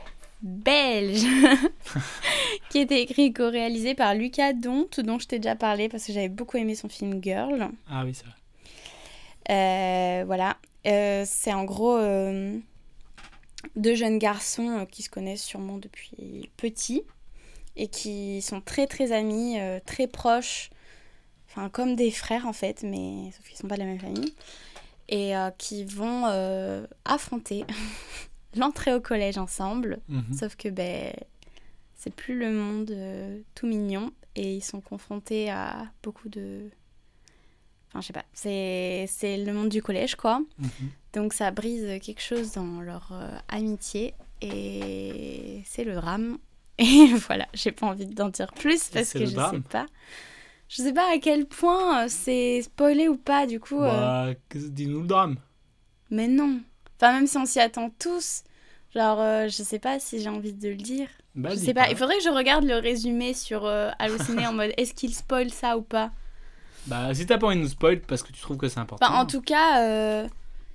belge 0.45 1.25
qui 2.69 2.79
était 2.79 3.03
écrit 3.03 3.23
et 3.23 3.33
co-réalisé 3.33 3.95
par 3.95 4.15
Lucas 4.15 4.53
Dont, 4.53 4.87
dont 4.99 5.19
je 5.19 5.27
t'ai 5.27 5.39
déjà 5.39 5.57
parlé 5.57 5.89
parce 5.89 6.05
que 6.05 6.13
j'avais 6.13 6.29
beaucoup 6.29 6.59
aimé 6.59 6.75
son 6.75 6.89
film 6.89 7.21
Girl. 7.23 7.71
Ah 7.91 8.05
oui, 8.05 8.15
c'est 8.15 8.27
vrai. 8.27 8.35
Euh, 9.51 10.25
voilà. 10.27 10.57
Euh, 10.87 11.25
c'est 11.27 11.53
en 11.53 11.65
gros 11.65 11.97
euh, 11.97 12.59
deux 13.75 13.95
jeunes 13.95 14.19
garçons 14.19 14.87
qui 14.91 15.03
se 15.03 15.09
connaissent 15.09 15.43
sûrement 15.43 15.79
depuis 15.79 16.51
petit 16.59 17.03
et 17.77 17.89
qui 17.89 18.43
sont 18.43 18.61
très 18.61 18.87
très 18.87 19.13
amis, 19.13 19.57
très 19.87 20.07
proches, 20.07 20.71
enfin 21.49 21.69
comme 21.71 21.97
des 21.97 22.11
frères 22.11 22.47
en 22.47 22.53
fait, 22.53 22.83
mais 22.85 23.31
sauf 23.35 23.49
qu'ils 23.49 23.57
sont 23.57 23.67
pas 23.67 23.75
de 23.75 23.81
la 23.81 23.87
même 23.87 23.99
famille, 23.99 24.33
et 25.09 25.33
qui 25.59 25.85
vont 25.85 26.25
affronter 27.05 27.65
l'entrée 28.57 28.93
au 28.95 29.01
collège 29.01 29.39
ensemble, 29.39 29.99
Mhm. 30.09 30.33
sauf 30.39 30.57
que 30.57 30.69
ben 30.69 31.13
c'est 31.97 32.15
plus 32.15 32.39
le 32.39 32.51
monde 32.53 32.91
euh, 32.91 33.41
tout 33.55 33.67
mignon 33.67 34.11
et 34.37 34.55
ils 34.57 34.65
sont 34.65 34.81
confrontés 34.81 35.51
à 35.51 35.87
beaucoup 36.03 36.29
de 36.29 36.71
Enfin, 37.89 38.01
je 38.01 38.07
sais 38.09 38.13
pas, 38.13 38.25
c'est 38.33 39.07
c'est 39.09 39.37
le 39.39 39.53
monde 39.53 39.69
du 39.69 39.81
collège, 39.83 40.17
quoi. 40.17 40.41
Mhm. 40.59 40.69
Donc 41.13 41.33
ça 41.33 41.51
brise 41.53 42.01
quelque 42.03 42.21
chose 42.21 42.53
dans 42.53 42.81
leur 42.81 43.11
euh, 43.13 43.37
amitié 43.49 44.15
et 44.43 45.63
c'est 45.65 45.85
le 45.85 45.95
drame. 45.95 46.39
Et 46.79 47.07
voilà, 47.15 47.47
j'ai 47.55 47.71
pas 47.71 47.87
envie 47.87 48.07
d'en 48.07 48.31
dire 48.31 48.53
plus 48.53 48.89
parce 48.89 49.13
que 49.13 49.25
je 49.27 49.35
drame. 49.35 49.63
sais 49.63 49.69
pas. 49.69 49.87
Je 50.69 50.83
sais 50.83 50.93
pas 50.93 51.09
à 51.15 51.19
quel 51.19 51.47
point 51.47 52.05
euh, 52.05 52.07
c'est 52.09 52.63
spoilé 52.63 53.07
ou 53.07 53.17
pas, 53.17 53.47
du 53.47 53.61
coup. 53.61 53.79
Bah, 53.79 54.31
dis-nous 54.53 55.03
le 55.03 55.07
drame. 55.07 55.37
Mais 56.11 56.27
non. 56.27 56.61
Enfin, 56.97 57.13
même 57.13 57.29
si 57.29 57.37
on 57.37 57.47
s'y 57.47 57.61
attend 57.61 57.91
tous, 57.91 58.43
genre, 58.95 59.21
euh, 59.21 59.49
je 59.49 59.63
sais 59.63 59.79
pas 59.79 59.99
si 59.99 60.21
j'ai 60.21 60.29
envie 60.29 60.53
de 60.53 60.69
le 60.69 60.77
dire. 60.77 61.09
Bah, 61.35 61.51
je 61.51 61.57
sais 61.57 61.75
pas, 61.75 61.91
il 61.91 61.97
faudrait 61.97 62.17
que 62.19 62.23
je 62.23 62.29
regarde 62.29 62.65
le 62.65 62.77
résumé 62.77 63.35
sur 63.35 63.65
euh, 63.67 63.91
Allociné 63.99 64.47
en 64.47 64.53
mode 64.53 64.73
est-ce 64.77 64.95
qu'il 64.95 65.13
spoil 65.15 65.51
ça 65.51 65.77
ou 65.77 65.83
pas? 65.83 66.13
Bah, 66.87 67.13
si 67.15 67.27
t'as 67.27 67.39
pas 67.39 67.49
envie 67.49 67.57
de 67.57 67.63
nous 67.63 67.69
spoil 67.69 68.01
parce 68.01 68.23
que 68.23 68.33
tu 68.33 68.41
trouves 68.41 68.57
que 68.59 68.69
c'est 68.69 68.81
important. 68.81 69.07
En 69.13 69.27
tout 69.27 69.41
cas, 69.41 69.83
euh, 69.83 70.29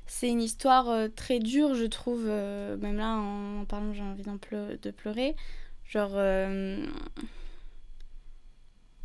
c'est 0.08 0.28
une 0.28 0.42
histoire 0.42 0.90
euh, 0.90 1.08
très 1.08 1.40
dure, 1.40 1.76
je 1.76 1.86
trouve. 1.86 2.26
même 2.26 2.98
là, 2.98 3.16
en, 3.16 3.62
en 3.62 3.66
parlant, 3.66 3.94
j'ai 3.94 4.02
envie 4.02 4.24
pleu- 4.40 4.78
de 4.82 4.92
pleurer. 4.92 5.36
Genre. 5.86 6.12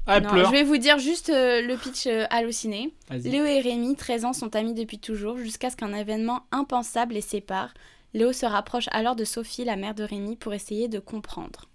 Ah, 0.07 0.21
non, 0.21 0.31
pleure. 0.31 0.47
je 0.47 0.53
vais 0.53 0.65
vous 0.65 0.77
dire 0.77 0.99
juste 0.99 1.31
euh, 1.31 1.63
le 1.63 1.77
pitch 1.77 2.07
euh, 2.07 2.27
halluciné. 2.29 2.93
Léo 3.11 3.45
et 3.45 3.61
Rémi, 3.61 3.97
13 3.97 4.27
ans, 4.27 4.33
sont 4.35 4.55
amis 4.55 4.75
depuis 4.75 4.99
toujours, 4.99 5.39
jusqu'à 5.39 5.71
ce 5.71 5.77
qu'un 5.77 5.95
événement 5.95 6.43
impensable 6.53 7.15
les 7.15 7.23
sépare. 7.23 7.73
Léo 8.15 8.33
se 8.33 8.47
rapproche 8.47 8.89
alors 8.93 9.17
de 9.17 9.25
Sophie, 9.25 9.65
la 9.65 9.77
mère 9.77 9.95
de 9.95 10.05
Rémi, 10.05 10.37
pour 10.37 10.55
essayer 10.55 10.89
de 10.89 11.01
comprendre. 11.01 11.69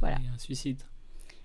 voilà. 0.00 0.16
Il 0.20 0.26
y 0.26 0.28
a 0.28 0.32
un 0.32 0.38
suicide. 0.38 0.82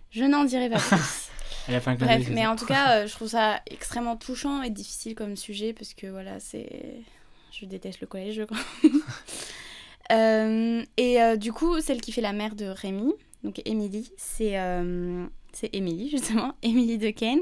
Je 0.10 0.26
n'en 0.26 0.44
dirai 0.44 0.70
pas 0.70 0.80
plus. 0.80 1.30
Bref, 1.68 1.88
mais 2.32 2.42
ça. 2.42 2.52
en 2.52 2.56
tout 2.56 2.66
cas, 2.66 2.98
euh, 2.98 3.08
je 3.08 3.14
trouve 3.14 3.30
ça 3.30 3.62
extrêmement 3.68 4.18
touchant 4.18 4.64
et 4.64 4.72
difficile 4.72 5.16
comme 5.16 5.36
sujet 5.36 5.74
parce 5.74 5.94
que 5.94 6.08
voilà, 6.08 6.40
c'est. 6.40 7.04
Je 7.52 7.66
déteste 7.66 8.02
le 8.02 8.08
collège, 8.08 8.36
je 8.36 8.44
crois. 8.44 8.60
Euh, 10.12 10.84
et 10.98 11.22
euh, 11.22 11.38
du 11.38 11.54
coup, 11.54 11.80
celle 11.80 12.02
qui 12.02 12.12
fait 12.12 12.20
la 12.20 12.34
mère 12.34 12.56
de 12.56 12.66
Rémi, 12.66 13.14
donc 13.46 13.62
Émilie, 13.64 14.12
c'est 14.18 14.58
c'est 15.54 15.70
Émilie 15.74 16.10
justement, 16.10 16.54
Émilie 16.64 16.98
de 16.98 17.12
Kane. 17.12 17.40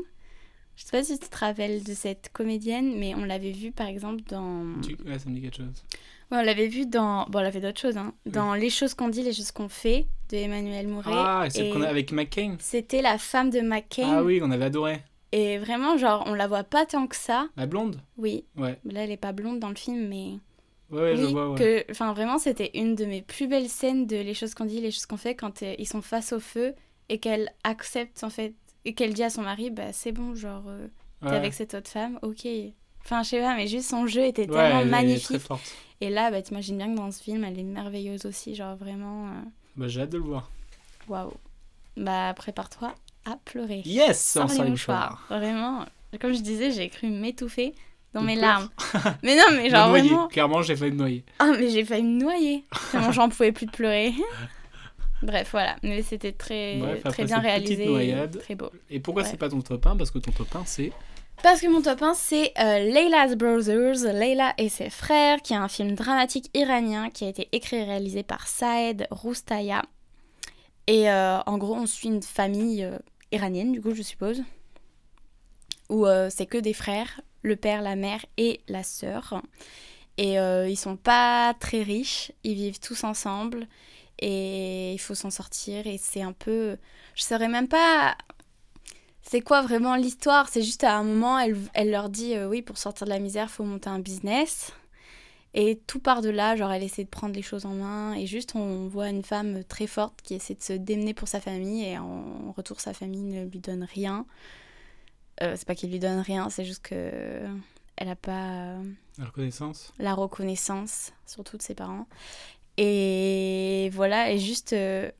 Je 0.79 0.85
sais 0.85 0.91
pas 0.91 1.03
si 1.03 1.19
tu 1.19 1.27
te 1.27 1.37
rappelles 1.37 1.83
de 1.83 1.93
cette 1.93 2.29
comédienne, 2.31 2.97
mais 2.97 3.13
on 3.13 3.25
l'avait 3.25 3.51
vue 3.51 3.73
par 3.73 3.87
exemple 3.87 4.21
dans. 4.29 4.79
Tu- 4.81 4.95
Ouais, 5.05 5.19
ça 5.19 5.29
me 5.29 5.35
dit 5.35 5.41
quelque 5.41 5.57
chose. 5.57 5.83
Ouais, 6.31 6.37
on 6.37 6.41
l'avait 6.41 6.67
vue 6.67 6.85
dans. 6.85 7.25
Bon, 7.25 7.39
elle 7.39 7.47
a 7.47 7.51
fait 7.51 7.59
d'autres 7.59 7.81
choses, 7.81 7.97
hein. 7.97 8.13
Dans 8.25 8.53
Les 8.53 8.69
choses 8.69 8.93
qu'on 8.93 9.09
dit, 9.09 9.21
les 9.21 9.33
choses 9.33 9.51
qu'on 9.51 9.67
fait 9.67 10.07
de 10.29 10.37
Emmanuel 10.37 10.87
Mouret. 10.87 11.11
Ah, 11.13 11.47
c'est 11.49 11.67
et 11.67 11.71
qu'on 11.71 11.81
a 11.81 11.87
avec 11.89 12.13
McCain. 12.13 12.55
C'était 12.59 13.01
la 13.01 13.17
femme 13.17 13.49
de 13.49 13.59
McCain. 13.59 14.07
Ah 14.19 14.23
oui, 14.23 14.39
on 14.41 14.51
avait 14.51 14.65
adoré. 14.65 15.01
Et 15.33 15.57
vraiment, 15.57 15.97
genre, 15.97 16.23
on 16.27 16.33
la 16.33 16.47
voit 16.47 16.63
pas 16.63 16.85
tant 16.85 17.07
que 17.07 17.15
ça. 17.17 17.49
La 17.57 17.65
blonde? 17.65 18.01
Oui, 18.17 18.45
Ouais. 18.55 18.79
là, 18.85 19.03
elle 19.03 19.11
est 19.11 19.17
pas 19.17 19.33
blonde 19.33 19.59
dans 19.59 19.69
le 19.69 19.75
film, 19.75 20.07
mais. 20.07 20.37
Ouais, 20.91 21.01
ouais, 21.01 21.17
je 21.17 21.25
oui, 21.25 21.31
vois, 21.33 21.49
ouais. 21.51 21.59
que. 21.59 21.91
Enfin, 21.91 22.13
vraiment, 22.13 22.37
c'était 22.37 22.71
une 22.73 22.95
de 22.95 23.03
mes 23.05 23.21
plus 23.21 23.47
belles 23.47 23.67
scènes 23.69 24.07
de 24.07 24.15
Les 24.15 24.33
choses 24.33 24.53
qu'on 24.55 24.65
dit, 24.65 24.79
les 24.79 24.91
choses 24.91 25.05
qu'on 25.07 25.17
fait 25.17 25.35
quand 25.35 25.61
euh, 25.61 25.75
ils 25.77 25.87
sont 25.87 26.01
face 26.01 26.31
au 26.31 26.39
feu 26.39 26.73
et 27.09 27.17
qu'elle 27.19 27.51
accepte, 27.65 28.23
en 28.23 28.29
fait, 28.29 28.53
et 28.85 28.93
qu'elle 28.93 29.13
dit 29.13 29.23
à 29.23 29.29
son 29.29 29.41
mari, 29.43 29.69
bah, 29.69 29.91
c'est 29.93 30.11
bon, 30.11 30.35
genre, 30.35 30.63
euh, 30.67 30.87
t'es 31.21 31.27
Ouais. 31.29 31.35
avec 31.35 31.53
cette 31.53 31.73
autre 31.73 31.89
femme, 31.89 32.17
ok. 32.21 32.47
Enfin, 33.03 33.23
je 33.23 33.29
sais 33.29 33.39
pas, 33.41 33.55
mais 33.55 33.67
juste 33.67 33.89
son 33.89 34.07
jeu 34.07 34.23
était 34.25 34.45
tellement 34.47 34.85
magnifique. 34.85 35.23
très 35.23 35.39
forte. 35.39 35.73
Et 36.01 36.09
là, 36.09 36.31
bah, 36.31 36.41
t'imagines 36.41 36.77
bien 36.77 36.91
que 36.91 36.97
dans 36.97 37.11
ce 37.11 37.21
film, 37.21 37.43
elle 37.43 37.59
est 37.59 37.63
merveilleuse 37.63 38.25
aussi, 38.25 38.55
genre, 38.55 38.75
vraiment. 38.75 39.27
euh, 39.27 39.31
Bah, 39.75 39.87
j'ai 39.87 40.01
hâte 40.01 40.09
de 40.11 40.17
le 40.17 40.23
voir. 40.23 40.49
Waouh. 41.07 41.33
Bah, 41.97 42.33
prépare-toi 42.35 42.93
à 43.25 43.35
pleurer. 43.45 43.81
Yes, 43.85 44.21
Sans 44.23 44.59
on 44.59 44.63
les 44.63 44.69
mouchoirs. 44.69 45.25
Vraiment. 45.29 45.85
Comme 46.21 46.33
je 46.33 46.39
disais, 46.41 46.71
j'ai 46.71 46.87
cru 46.89 47.07
m'étouffer 47.09 47.73
dans 48.13 48.21
De 48.21 48.25
mes 48.27 48.35
peur. 48.35 48.41
larmes. 48.43 48.69
mais 49.23 49.35
non, 49.35 49.43
mais 49.51 49.69
genre 49.71 49.89
noyer. 49.89 50.07
vraiment. 50.09 50.27
Clairement, 50.29 50.61
j'ai 50.61 50.75
failli 50.75 50.91
me 50.93 50.97
noyer. 50.97 51.25
Ah, 51.39 51.51
mais 51.59 51.69
j'ai 51.69 51.83
failli 51.83 52.03
me 52.03 52.19
noyer. 52.21 52.63
Tellement 52.91 53.11
j'en 53.11 53.27
pouvais 53.29 53.51
plus 53.51 53.65
de 53.65 53.71
pleurer. 53.71 54.13
Bref, 55.21 55.49
voilà. 55.51 55.75
Mais 55.83 56.01
c'était 56.01 56.31
très, 56.31 56.77
Bref, 56.77 57.03
très 57.03 57.25
bien 57.25 57.39
réalisé. 57.39 57.75
petite 57.75 57.87
et 57.87 57.89
noyade. 57.91 58.39
Très 58.39 58.55
beau. 58.55 58.69
Et 58.89 58.99
pourquoi 58.99 59.23
Ouais. 59.23 59.29
c'est 59.29 59.37
pas 59.37 59.49
ton 59.49 59.61
top 59.61 59.85
1 59.85 59.95
Parce 59.97 60.11
que 60.11 60.19
ton 60.19 60.31
top 60.31 60.55
1, 60.55 60.63
c'est. 60.65 60.91
Parce 61.43 61.61
que 61.61 61.67
mon 61.67 61.81
top 61.81 62.01
1, 62.01 62.13
c'est 62.15 62.51
euh, 62.59 62.79
Layla's 62.79 63.35
Brothers, 63.35 64.13
Layla 64.13 64.53
et 64.57 64.69
ses 64.69 64.89
frères, 64.89 65.41
qui 65.41 65.53
est 65.53 65.57
un 65.57 65.67
film 65.69 65.95
dramatique 65.95 66.49
iranien 66.53 67.09
qui 67.09 67.25
a 67.25 67.29
été 67.29 67.47
écrit 67.53 67.77
et 67.77 67.83
réalisé 67.83 68.23
par 68.23 68.47
Saed 68.47 69.07
Roustaya. 69.11 69.83
Et 70.87 71.09
euh, 71.09 71.39
en 71.45 71.57
gros, 71.57 71.75
on 71.75 71.85
suit 71.85 72.09
une 72.09 72.21
famille 72.23 72.83
euh, 72.83 72.97
iranienne, 73.31 73.71
du 73.71 73.79
coup, 73.81 73.93
je 73.93 74.01
suppose, 74.01 74.43
où 75.89 76.05
euh, 76.05 76.29
c'est 76.29 76.45
que 76.45 76.57
des 76.57 76.73
frères, 76.73 77.21
le 77.41 77.55
père, 77.55 77.81
la 77.81 77.95
mère 77.95 78.25
et 78.37 78.61
la 78.67 78.83
sœur. 78.83 79.41
Et 80.17 80.33
ils 80.33 80.75
sont 80.75 80.97
pas 80.97 81.53
très 81.61 81.81
riches, 81.81 82.33
ils 82.43 82.53
vivent 82.55 82.81
tous 82.81 83.05
ensemble 83.05 83.67
et 84.19 84.93
il 84.93 84.99
faut 84.99 85.15
s'en 85.15 85.31
sortir. 85.31 85.87
Et 85.87 85.97
c'est 85.97 86.21
un 86.21 86.33
peu. 86.33 86.77
Je 87.15 87.23
saurais 87.23 87.47
même 87.49 87.67
pas 87.67 88.15
c'est 89.21 89.41
quoi 89.41 89.61
vraiment 89.61 89.95
l'histoire 89.95 90.49
C'est 90.49 90.63
juste 90.63 90.83
à 90.83 90.97
un 90.97 91.03
moment, 91.03 91.37
elle, 91.37 91.55
elle 91.75 91.91
leur 91.91 92.09
dit 92.09 92.35
euh, 92.35 92.47
oui, 92.47 92.63
pour 92.63 92.79
sortir 92.79 93.05
de 93.05 93.11
la 93.11 93.19
misère, 93.19 93.51
faut 93.51 93.63
monter 93.63 93.89
un 93.89 93.99
business. 93.99 94.73
Et 95.53 95.79
tout 95.85 95.99
part 95.99 96.21
de 96.21 96.29
là, 96.29 96.55
genre 96.55 96.71
elle 96.71 96.81
essaie 96.81 97.03
de 97.03 97.09
prendre 97.09 97.35
les 97.35 97.43
choses 97.43 97.65
en 97.65 97.73
main 97.73 98.13
et 98.13 98.25
juste 98.25 98.55
on 98.55 98.87
voit 98.87 99.09
une 99.09 99.23
femme 99.23 99.63
très 99.63 99.87
forte 99.87 100.21
qui 100.23 100.35
essaie 100.35 100.55
de 100.55 100.61
se 100.61 100.73
démener 100.73 101.13
pour 101.13 101.27
sa 101.27 101.39
famille 101.39 101.85
et 101.85 101.97
en 101.97 102.51
retour 102.55 102.81
sa 102.81 102.93
famille 102.93 103.23
ne 103.23 103.45
lui 103.45 103.59
donne 103.59 103.83
rien. 103.83 104.25
Euh, 105.41 105.53
c'est 105.55 105.67
pas 105.67 105.75
qu'il 105.75 105.91
lui 105.91 105.99
donne 105.99 106.19
rien, 106.19 106.49
c'est 106.49 106.65
juste 106.65 106.83
que 106.83 107.41
elle 107.97 108.09
a 108.09 108.15
pas 108.15 108.51
euh, 108.51 108.83
La 109.17 109.25
reconnaissance 109.25 109.93
la 109.99 110.13
reconnaissance, 110.13 111.11
surtout 111.25 111.57
de 111.57 111.61
ses 111.61 111.75
parents. 111.75 112.07
Et 112.81 113.89
voilà, 113.93 114.31
et 114.31 114.39
juste 114.39 114.71
euh, 114.73 115.11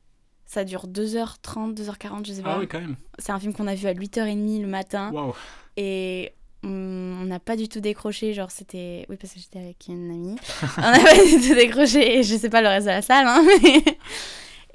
ça 0.46 0.64
dure 0.64 0.88
2h30, 0.88 1.76
2h40, 1.76 2.26
je 2.26 2.34
sais 2.34 2.42
pas. 2.42 2.54
Ah 2.56 2.60
oui, 2.60 2.68
quand 2.68 2.80
même. 2.80 2.96
C'est 3.18 3.32
un 3.34 3.40
film 3.40 3.54
qu'on 3.54 3.68
a 3.68 3.76
vu 3.76 3.88
à 3.88 3.94
8h30 3.94 4.62
le 4.62 4.68
matin 4.68 5.12
Waouh. 5.12 5.34
et 5.78 6.34
on 6.64 6.68
n'a 7.26 7.40
pas 7.40 7.56
du 7.56 7.68
tout 7.70 7.80
décroché, 7.82 8.34
genre 8.34 8.50
c'était... 8.52 9.06
Oui, 9.10 9.16
parce 9.18 9.34
que 9.34 9.40
j'étais 9.40 9.60
avec 9.60 9.88
une 9.88 10.10
amie. 10.12 10.36
on 10.78 10.82
n'a 10.82 11.00
pas 11.00 11.16
du 11.24 11.48
tout 11.48 11.54
décroché, 11.56 12.20
et 12.20 12.24
je 12.24 12.36
sais 12.36 12.50
pas 12.50 12.62
le 12.62 12.68
reste 12.70 12.86
de 12.88 12.92
la 12.92 13.02
salle, 13.02 13.28
hein, 13.28 13.44
mais- 13.64 13.98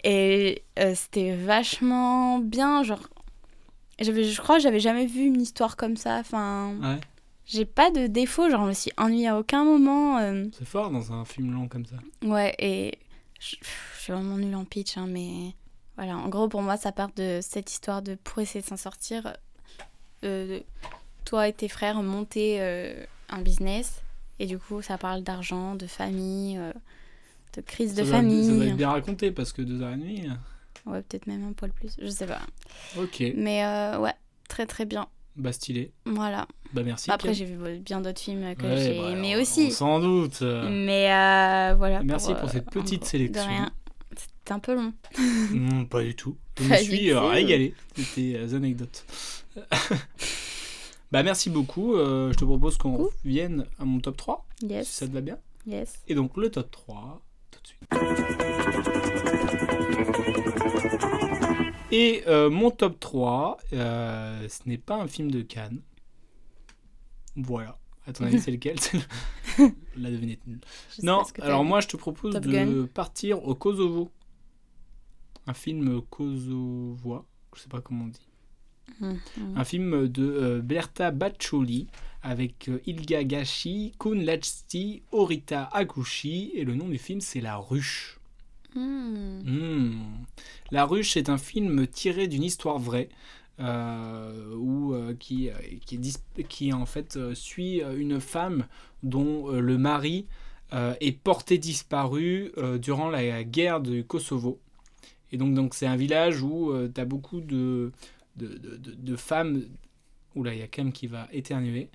Et 0.05 0.63
euh, 0.79 0.93
c'était 0.95 1.35
vachement 1.35 2.39
bien, 2.39 2.83
genre... 2.83 3.09
Je 4.01 4.41
crois 4.41 4.57
que 4.57 4.63
j'avais 4.63 4.81
jamais 4.81 5.07
vu 5.07 5.23
une 5.25 5.41
histoire 5.41 5.77
comme 5.77 5.97
ça, 5.97 6.19
enfin... 6.21 6.75
Ouais. 6.83 7.01
J'ai 7.47 7.65
pas 7.67 7.91
de 7.91 8.07
défaut, 8.07 8.49
genre 8.51 8.63
je 8.65 8.69
me 8.69 8.73
suis 8.73 8.91
ennuyée 8.97 9.29
à 9.29 9.39
aucun 9.39 9.65
moment. 9.65 10.19
euh, 10.19 10.45
C'est 10.59 10.67
fort 10.67 10.91
dans 10.91 11.13
un 11.13 11.25
film 11.25 11.53
long 11.53 11.69
comme 11.69 11.85
ça. 11.85 11.97
Ouais, 12.23 12.55
et 12.59 12.99
je, 13.39 13.57
je 13.97 14.01
suis 14.01 14.13
vraiment 14.13 14.37
nulle 14.39 14.55
en 14.55 14.65
pitch, 14.65 14.97
hein, 14.97 15.07
mais 15.07 15.55
voilà, 15.97 16.17
en 16.17 16.29
gros, 16.29 16.49
pour 16.49 16.63
moi, 16.63 16.77
ça 16.77 16.91
part 16.93 17.11
de 17.17 17.41
cette 17.43 17.71
histoire 17.71 18.01
de 18.03 18.15
pour 18.15 18.41
essayer 18.41 18.63
de 18.63 18.67
s'en 18.67 18.77
sortir. 18.79 19.37
euh, 20.25 20.61
toi 21.27 21.49
et 21.49 21.53
tes 21.53 21.69
frères 21.69 22.03
monter 22.03 22.57
euh, 22.61 23.05
un 23.29 23.41
business, 23.43 24.03
et 24.39 24.47
du 24.47 24.59
coup, 24.59 24.83
ça 24.83 24.99
parle 24.99 25.23
d'argent, 25.23 25.75
de 25.75 25.87
famille, 25.87 26.59
de 27.55 27.61
crise 27.61 27.95
de 27.95 28.03
doit, 28.03 28.11
famille. 28.13 28.47
ça 28.47 28.53
doit 28.55 28.65
être 28.67 28.77
bien 28.77 28.91
raconté 28.91 29.31
parce 29.31 29.53
que 29.53 29.63
deux 29.63 29.81
heures 29.83 29.93
et 29.93 29.97
demie. 29.97 30.27
Ouais, 30.87 31.01
peut-être 31.03 31.27
même 31.27 31.47
un 31.49 31.53
poil 31.53 31.71
plus, 31.73 31.95
je 32.01 32.09
sais 32.09 32.27
pas. 32.27 32.41
Ok. 32.99 33.23
Mais 33.37 33.65
ouais, 33.99 34.15
très 34.49 34.67
très 34.67 34.85
bien. 34.87 35.09
Bah 35.37 35.53
stylé. 35.53 35.93
Voilà. 36.07 36.47
Bah 36.73 36.83
merci. 36.85 37.11
Après, 37.11 37.35
j'ai 37.35 37.45
vu 37.45 37.57
bien 37.79 38.01
d'autres 38.01 38.21
films 38.21 38.55
que 38.55 38.63
Ouais, 38.63 38.77
j'ai 38.77 39.35
bah, 39.35 39.41
aussi. 39.41 39.73
Sans 39.73 39.99
doute. 40.01 40.43
Mais 40.43 41.13
euh, 41.13 41.75
voilà. 41.77 42.03
Merci 42.05 42.35
pour 42.35 42.51
cette 42.51 42.69
euh, 42.69 42.81
petite 42.81 43.03
en- 43.03 43.07
sélection. 43.07 43.43
De 43.43 43.49
rien. 43.49 43.73
C'était 44.17 44.53
un 44.53 44.59
peu 44.61 44.75
long. 44.75 44.93
Non, 45.53 45.85
pas 45.87 46.03
du 46.03 46.15
tout. 46.15 46.37
Je 46.61 46.69
me 46.69 46.77
suis 46.77 47.11
euh, 47.11 47.21
régalé. 47.21 47.75
C'était 47.97 48.33
des 48.35 48.55
anecdotes. 48.55 49.05
bah 51.13 51.23
merci 51.23 51.51
beaucoup. 51.51 51.95
Euh, 51.97 52.33
je 52.33 52.37
te 52.37 52.45
propose 52.45 52.77
qu'on 52.77 52.97
revienne 52.97 53.67
à 53.81 53.85
mon 53.85 54.01
top 54.01 54.17
3, 54.17 54.47
si 54.61 54.85
ça 54.85 55.07
te 55.09 55.13
va 55.13 55.21
bien. 55.21 55.39
Yes. 55.67 56.01
Et 56.09 56.15
donc 56.15 56.37
le 56.37 56.51
top 56.51 56.71
3, 56.71 57.23
tout 57.51 57.61
de 57.61 57.67
suite. 57.67 57.91
Et 61.95 62.25
euh, 62.27 62.51
mon 62.51 62.73
top 62.73 62.99
3, 62.99 63.57
euh, 63.73 64.49
ce 64.49 64.69
n'est 64.69 64.79
pas 64.79 64.97
un 64.97 65.07
film 65.07 65.31
de 65.31 65.43
Cannes. 65.43 65.81
Voilà. 67.37 67.79
À 68.05 68.13
ton 68.13 68.25
avis, 68.25 68.41
c'est 68.41 68.51
lequel? 68.51 68.77
La 69.97 70.11
devinette 70.11 70.45
nulle. 70.45 70.61
Non, 71.05 71.23
alors 71.41 71.63
moi 71.63 71.81
je 71.81 71.87
te 71.87 71.97
propose 71.97 72.33
Top 72.35 72.43
de 72.43 72.51
Gun. 72.51 72.87
partir 72.93 73.45
au 73.47 73.55
Kosovo. 73.55 74.11
Un 75.47 75.55
film 75.55 76.03
kosovois, 76.11 77.27
je 77.55 77.61
sais 77.61 77.69
pas 77.69 77.81
comment 77.81 78.07
on 78.07 78.09
dit. 78.09 78.29
Mhm. 79.01 79.19
Un 79.57 79.65
film 79.65 80.09
de 80.09 80.25
euh, 80.25 80.61
Berta 80.63 81.13
Baccioli 81.13 81.87
avec 82.23 82.69
euh, 82.69 82.81
Ilga 82.87 83.23
Gashi, 83.23 83.93
Kun 84.01 84.17
Lachti, 84.17 85.05
Orita 85.13 85.69
Akushi 85.73 86.51
et 86.55 86.65
le 86.65 86.75
nom 86.75 86.89
du 86.89 86.99
film 86.99 87.21
c'est 87.21 87.41
La 87.41 87.57
Ruche. 87.57 88.19
Hmm. 88.75 89.41
Hmm. 89.45 90.03
La 90.71 90.85
Ruche 90.85 91.17
est 91.17 91.29
un 91.29 91.39
film 91.39 91.87
tiré 91.87 92.27
d'une 92.27 92.43
histoire 92.43 92.79
vraie 92.79 93.09
euh, 93.61 94.57
euh, 94.57 95.15
qui, 95.15 95.49
euh, 95.51 95.55
qui, 95.87 96.01
qui, 96.49 96.73
en 96.73 96.87
fait 96.87 97.17
euh, 97.17 97.35
suit 97.35 97.83
une 97.97 98.21
femme 98.21 98.67
dont 99.03 99.49
le 99.51 99.79
mari 99.79 100.27
est 100.73 101.13
porté 101.13 101.57
disparu 101.59 102.51
durant 102.81 103.09
la 103.09 103.45
guerre 103.45 103.81
du 103.81 104.05
Kosovo. 104.05 104.59
Et 105.31 105.37
donc 105.37 105.55
donc 105.55 105.73
c'est 105.73 105.87
un 105.87 105.95
village 105.95 106.43
où 106.43 106.73
tu 106.93 107.01
as 107.01 107.05
beaucoup 107.05 107.41
de, 107.41 107.93
de, 108.37 108.49
de- 108.49 108.77
de- 108.79 108.95
de 108.95 109.17
femmes. 109.17 109.63
Oula, 110.35 110.53
il 110.53 110.59
y 110.59 110.63
a 110.63 110.67
Cam 110.67 110.91
qui 110.91 111.07
va 111.07 111.29
éternuer. 111.31 111.91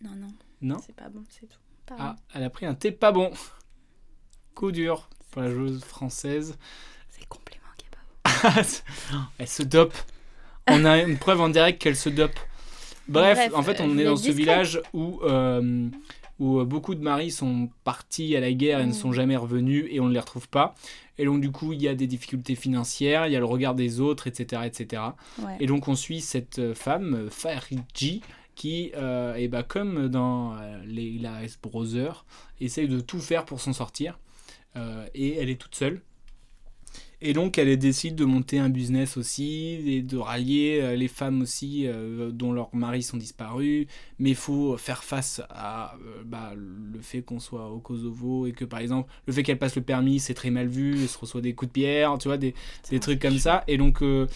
Non, 0.00 0.14
non. 0.16 0.32
Non? 0.62 0.78
C'est 0.86 0.96
pas 0.96 1.10
bon, 1.10 1.22
c'est 1.28 1.46
tout. 1.46 1.58
Pardon. 1.84 2.02
Ah, 2.02 2.16
elle 2.32 2.44
a 2.44 2.48
pris 2.50 2.64
un 2.64 2.74
thé 2.74 2.92
pas 2.92 3.12
bon. 3.12 3.30
Coup 4.54 4.72
dur 4.72 5.10
la 5.42 5.50
joueuse 5.50 5.82
française. 5.84 6.56
C'est 7.10 7.20
le 7.20 7.26
complément 7.28 7.62
qui 7.76 7.86
est 7.86 7.90
pas 8.22 8.62
bon. 9.12 9.18
Elle 9.38 9.48
se 9.48 9.62
dope. 9.62 9.94
On 10.68 10.84
a 10.84 10.98
une 11.02 11.18
preuve 11.18 11.40
en 11.40 11.48
direct 11.48 11.80
qu'elle 11.80 11.96
se 11.96 12.08
dope. 12.08 12.38
Bref, 13.06 13.36
Bref, 13.36 13.52
en 13.54 13.62
fait, 13.62 13.80
euh, 13.80 13.84
on 13.84 13.94
je 13.94 13.98
est 14.00 14.04
dans 14.04 14.16
ce 14.16 14.30
village 14.30 14.80
où, 14.94 15.20
euh, 15.24 15.88
où 16.38 16.58
euh, 16.60 16.64
beaucoup 16.64 16.94
de 16.94 17.02
maris 17.02 17.30
sont 17.30 17.68
partis 17.84 18.34
à 18.34 18.40
la 18.40 18.50
guerre 18.52 18.80
et 18.80 18.84
ne 18.86 18.90
Mm. 18.90 18.94
sont 18.94 19.12
jamais 19.12 19.36
revenus 19.36 19.86
et 19.90 20.00
on 20.00 20.06
ne 20.06 20.12
les 20.12 20.20
retrouve 20.20 20.48
pas. 20.48 20.74
Et 21.18 21.26
donc, 21.26 21.40
du 21.42 21.50
coup, 21.52 21.72
il 21.74 21.82
y 21.82 21.86
a 21.88 21.94
des 21.94 22.06
difficultés 22.06 22.54
financières, 22.54 23.26
il 23.26 23.32
y 23.32 23.36
a 23.36 23.38
le 23.38 23.44
regard 23.44 23.74
des 23.74 24.00
autres, 24.00 24.26
etc. 24.26 24.62
etc. 24.64 25.02
Ouais. 25.38 25.56
Et 25.60 25.66
donc, 25.66 25.86
on 25.86 25.94
suit 25.94 26.20
cette 26.22 26.58
euh, 26.58 26.74
femme, 26.74 27.14
euh, 27.14 27.30
Fariji, 27.30 28.22
qui, 28.54 28.90
euh, 28.96 29.34
eh 29.36 29.48
ben, 29.48 29.62
comme 29.62 30.08
dans 30.08 30.54
euh, 30.54 30.78
les 30.86 31.04
Hilarious 31.04 31.50
Brothers, 31.62 32.24
essaye 32.60 32.88
de 32.88 33.00
tout 33.00 33.20
faire 33.20 33.44
pour 33.44 33.60
s'en 33.60 33.72
sortir. 33.74 34.18
Euh, 34.76 35.06
et 35.14 35.36
elle 35.36 35.50
est 35.50 35.60
toute 35.60 35.74
seule. 35.74 36.00
Et 37.26 37.32
donc, 37.32 37.56
elle 37.56 37.74
décide 37.78 38.16
de 38.16 38.26
monter 38.26 38.58
un 38.58 38.68
business 38.68 39.16
aussi, 39.16 39.80
et 39.86 40.02
de 40.02 40.18
rallier 40.18 40.80
euh, 40.82 40.94
les 40.94 41.08
femmes 41.08 41.40
aussi 41.40 41.86
euh, 41.86 42.30
dont 42.30 42.52
leurs 42.52 42.74
maris 42.74 43.02
sont 43.02 43.16
disparus. 43.16 43.86
Mais 44.18 44.30
il 44.30 44.36
faut 44.36 44.76
faire 44.76 45.02
face 45.04 45.40
à 45.48 45.94
euh, 45.94 46.22
bah, 46.26 46.52
le 46.54 47.00
fait 47.00 47.22
qu'on 47.22 47.40
soit 47.40 47.70
au 47.70 47.78
Kosovo 47.78 48.46
et 48.46 48.52
que, 48.52 48.66
par 48.66 48.80
exemple, 48.80 49.10
le 49.26 49.32
fait 49.32 49.42
qu'elle 49.42 49.58
passe 49.58 49.74
le 49.74 49.82
permis, 49.82 50.20
c'est 50.20 50.34
très 50.34 50.50
mal 50.50 50.66
vu, 50.68 51.00
elle 51.00 51.08
se 51.08 51.16
reçoit 51.16 51.40
des 51.40 51.54
coups 51.54 51.70
de 51.70 51.72
pierre, 51.72 52.18
tu 52.18 52.28
vois, 52.28 52.36
des, 52.36 52.54
des 52.90 53.00
trucs 53.00 53.20
comme 53.22 53.38
ça. 53.38 53.64
Et 53.68 53.78
donc, 53.78 54.02
euh, 54.02 54.26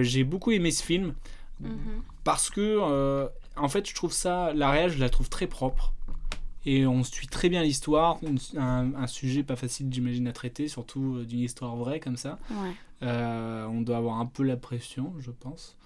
j'ai 0.00 0.24
beaucoup 0.24 0.52
aimé 0.52 0.70
ce 0.70 0.82
film 0.82 1.14
Mhm. 1.60 2.02
parce 2.24 2.50
que, 2.50 3.28
en 3.56 3.68
fait, 3.68 3.86
je 3.88 3.94
trouve 3.94 4.12
ça, 4.12 4.52
la 4.54 4.70
réelle, 4.70 4.90
je 4.90 4.98
la 4.98 5.10
trouve 5.10 5.28
très 5.28 5.46
propre. 5.46 5.92
Et 6.64 6.86
on 6.86 7.02
suit 7.02 7.26
très 7.26 7.48
bien 7.48 7.62
l'histoire, 7.62 8.18
un, 8.56 8.94
un 8.94 9.06
sujet 9.06 9.42
pas 9.42 9.56
facile, 9.56 9.88
j'imagine, 9.90 10.28
à 10.28 10.32
traiter, 10.32 10.68
surtout 10.68 11.16
euh, 11.16 11.24
d'une 11.24 11.40
histoire 11.40 11.74
vraie 11.76 11.98
comme 12.00 12.16
ça. 12.16 12.38
Ouais. 12.50 12.72
Euh, 13.02 13.66
on 13.66 13.80
doit 13.80 13.96
avoir 13.96 14.18
un 14.20 14.26
peu 14.26 14.44
la 14.44 14.56
pression, 14.56 15.12
je 15.18 15.30
pense. 15.32 15.76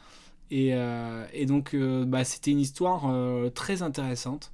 Et, 0.50 0.74
euh, 0.74 1.26
et 1.32 1.46
donc, 1.46 1.74
bah, 1.74 2.24
c'était 2.24 2.50
une 2.50 2.60
histoire 2.60 3.10
très 3.52 3.82
intéressante, 3.82 4.52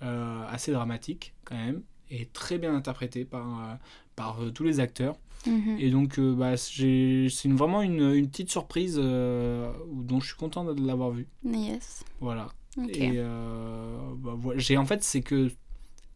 assez 0.00 0.72
dramatique 0.72 1.34
quand 1.44 1.56
même, 1.56 1.82
et 2.10 2.26
très 2.26 2.58
bien 2.58 2.74
interprétée 2.74 3.24
par, 3.24 3.78
par 4.16 4.38
tous 4.54 4.64
les 4.64 4.80
acteurs. 4.80 5.16
Mhm. 5.46 5.76
Et 5.78 5.90
donc, 5.90 6.18
euh, 6.18 6.34
bah, 6.34 6.56
c'est 6.58 7.26
une- 7.44 7.56
vraiment 7.56 7.80
une, 7.80 8.12
une 8.12 8.28
petite 8.28 8.50
surprise 8.50 8.96
euh, 9.02 9.72
dont 9.90 10.20
je 10.20 10.26
suis 10.26 10.36
content 10.36 10.64
de 10.64 10.86
l'avoir 10.86 11.10
vu. 11.12 11.26
Yes. 11.44 12.04
Voilà. 12.20 12.48
Et 12.88 13.14
euh, 13.16 14.14
bah, 14.16 14.36
j'ai 14.56 14.76
en 14.76 14.86
fait, 14.86 15.02
c'est 15.02 15.22
que 15.22 15.50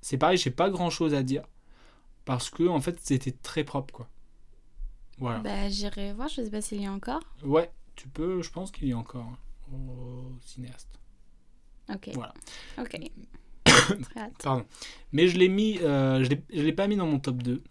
c'est 0.03 0.19
pareil, 0.19 0.39
j'ai 0.39 0.51
pas 0.51 0.71
grand 0.71 0.91
chose 0.91 1.15
à 1.15 1.23
dire 1.23 1.45
parce 2.25 2.51
que 2.51 2.69
en 2.69 2.81
fait, 2.81 2.99
c'était 3.03 3.33
très 3.33 3.65
propre 3.65 3.95
quoi. 3.95 4.09
Voilà. 5.19 5.39
Bah, 5.41 5.69
j'irai 5.69 6.13
voir, 6.13 6.29
je 6.29 6.43
sais 6.43 6.51
pas 6.51 6.61
s'il 6.61 6.83
y 6.83 6.87
a 6.87 6.93
encore. 6.93 7.23
Ouais, 7.45 7.71
tu 7.95 8.09
peux, 8.09 8.43
je 8.43 8.51
pense 8.51 8.71
qu'il 8.73 8.89
y 8.89 8.93
a 8.93 8.99
encore 8.99 9.25
hein, 9.27 9.39
au 9.73 10.33
cinéaste. 10.41 10.89
Ok. 11.93 12.11
Voilà. 12.15 12.35
Ok. 12.79 12.97
Pardon. 14.43 14.65
Mais 15.13 15.29
je 15.29 15.39
l'ai 15.39 15.49
mis, 15.49 15.79
euh, 15.81 16.25
je 16.25 16.31
l'ai- 16.31 16.43
je 16.53 16.63
l'ai 16.63 16.73
pas 16.73 16.87
mis 16.87 16.97
dans 16.97 17.07
mon 17.07 17.19
top 17.19 17.43
2 17.43 17.63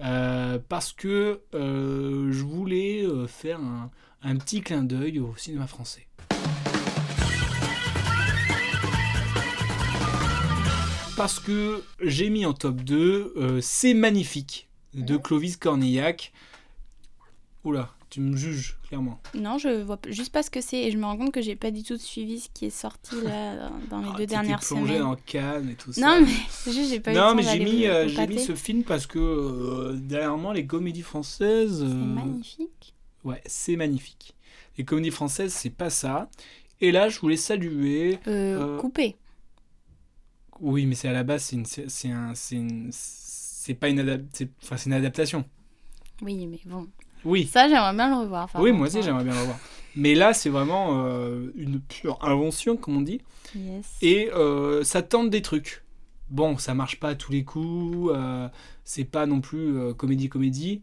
euh, 0.00 0.58
parce 0.68 0.92
que 0.92 1.42
euh, 1.54 2.32
je 2.32 2.44
voulais 2.44 3.06
faire 3.28 3.60
un, 3.60 3.90
un 4.22 4.36
petit 4.38 4.62
clin 4.62 4.84
d'œil 4.84 5.20
au 5.20 5.36
cinéma 5.36 5.68
français. 5.68 6.07
Parce 11.18 11.40
que 11.40 11.82
j'ai 12.00 12.30
mis 12.30 12.46
en 12.46 12.52
top 12.54 12.76
2 12.76 13.32
euh, 13.36 13.58
C'est 13.60 13.92
magnifique 13.92 14.68
de 14.94 15.16
Clovis 15.16 15.56
Cornillac. 15.56 16.32
Oula, 17.64 17.90
tu 18.08 18.20
me 18.20 18.36
juges 18.36 18.78
clairement. 18.86 19.20
Non, 19.34 19.58
je 19.58 19.82
vois 19.82 19.98
juste 20.08 20.32
pas 20.32 20.44
ce 20.44 20.50
que 20.50 20.60
c'est 20.60 20.78
et 20.84 20.90
je 20.92 20.96
me 20.96 21.04
rends 21.04 21.16
compte 21.16 21.32
que 21.32 21.42
j'ai 21.42 21.56
pas 21.56 21.72
du 21.72 21.82
tout 21.82 21.98
suivi 21.98 22.38
ce 22.38 22.48
qui 22.54 22.66
est 22.66 22.70
sorti 22.70 23.16
là 23.22 23.68
dans- 23.90 24.00
les 24.00 24.08
Ah, 24.14 24.16
deux 24.16 24.26
dernières 24.26 24.60
plongé 24.60 24.86
semaines. 24.94 25.00
dans 25.02 25.16
Cannes 25.16 25.70
et 25.70 25.74
tout 25.74 25.92
ça. 25.92 26.00
Non, 26.00 26.24
mais 26.24 26.32
juste 26.72 26.90
j'ai 26.90 27.00
pas 27.00 27.12
Non, 27.12 27.34
mais 27.34 27.42
j'ai 27.42 27.58
mis, 27.64 27.86
euh, 27.86 28.06
j'ai 28.08 28.26
mis 28.28 28.38
ce 28.38 28.54
film 28.54 28.84
parce 28.84 29.06
que 29.06 29.18
euh, 29.18 29.96
derrière 30.00 30.36
moi, 30.38 30.54
les 30.54 30.66
comédies 30.66 31.02
françaises. 31.02 31.78
C'est 31.80 31.84
euh, 31.84 31.88
magnifique. 32.14 32.94
Ouais, 33.24 33.42
c'est 33.44 33.74
magnifique. 33.76 34.34
Les 34.78 34.84
comédies 34.84 35.10
françaises, 35.10 35.52
c'est 35.52 35.70
pas 35.70 35.90
ça. 35.90 36.30
Et 36.80 36.92
là, 36.92 37.08
je 37.08 37.18
voulais 37.18 37.36
saluer. 37.36 38.20
Euh, 38.28 38.78
Coupé. 38.78 39.16
Oui, 40.60 40.86
mais 40.86 40.94
c'est 40.94 41.08
à 41.08 41.12
la 41.12 41.22
base, 41.24 41.42
c'est 41.44 41.56
une, 41.56 41.66
c'est 41.66 42.10
un, 42.10 42.32
c'est 42.34 43.74
pas 43.74 43.88
une, 43.88 44.00
adap- 44.00 44.26
c'est- 44.32 44.50
enfin, 44.62 44.76
c'est 44.76 44.86
une 44.86 44.94
adaptation. 44.94 45.44
Oui, 46.22 46.46
mais 46.46 46.60
bon. 46.66 46.86
Oui. 47.24 47.46
Ça, 47.46 47.68
j'aimerais 47.68 47.94
bien 47.94 48.08
le 48.10 48.22
revoir. 48.22 48.48
oui, 48.58 48.72
moi 48.72 48.86
aussi, 48.86 49.02
j'aimerais 49.02 49.24
bien 49.24 49.34
le 49.34 49.40
revoir. 49.40 49.58
Mais 49.96 50.14
là, 50.14 50.32
c'est 50.34 50.48
vraiment 50.50 51.04
euh, 51.06 51.52
une 51.56 51.80
pure 51.80 52.18
invention, 52.24 52.76
comme 52.76 52.96
on 52.96 53.00
dit. 53.00 53.20
Yes. 53.54 53.86
Et 54.02 54.30
euh, 54.32 54.84
ça 54.84 55.02
tente 55.02 55.30
des 55.30 55.42
trucs. 55.42 55.82
Bon, 56.30 56.58
ça 56.58 56.74
marche 56.74 57.00
pas 57.00 57.10
à 57.10 57.14
tous 57.14 57.32
les 57.32 57.42
coups. 57.44 58.10
euh, 58.14 58.48
c'est 58.84 59.04
pas 59.04 59.26
non 59.26 59.40
plus 59.40 59.94
comédie-comédie. 59.96 60.82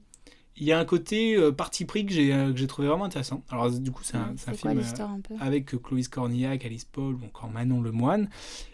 Il 0.57 0.63
y 0.65 0.71
a 0.71 0.79
un 0.79 0.85
côté 0.85 1.35
euh, 1.35 1.51
parti 1.51 1.83
pris 1.83 2.05
que 2.05 2.13
j'ai 2.13 2.33
euh, 2.33 2.51
que 2.53 2.57
j'ai 2.57 2.67
trouvé 2.67 2.87
vraiment 2.87 3.03
intéressant. 3.05 3.43
Alors, 3.49 3.69
du 3.71 3.91
coup, 3.91 4.03
c'est 4.03 4.15
un, 4.15 4.33
quoi 4.45 4.53
film. 4.53 4.77
euh, 4.77 4.81
l'histoire 4.81 5.11
un 5.11 5.19
peu 5.19 5.33
avec 5.39 5.65
Clovis 5.81 6.07
Cornillac, 6.07 6.63
Alice 6.65 6.85
Paul 6.85 7.15
ou 7.15 7.25
encore 7.25 7.49
Manon 7.49 7.81
Lemoine. 7.81 8.29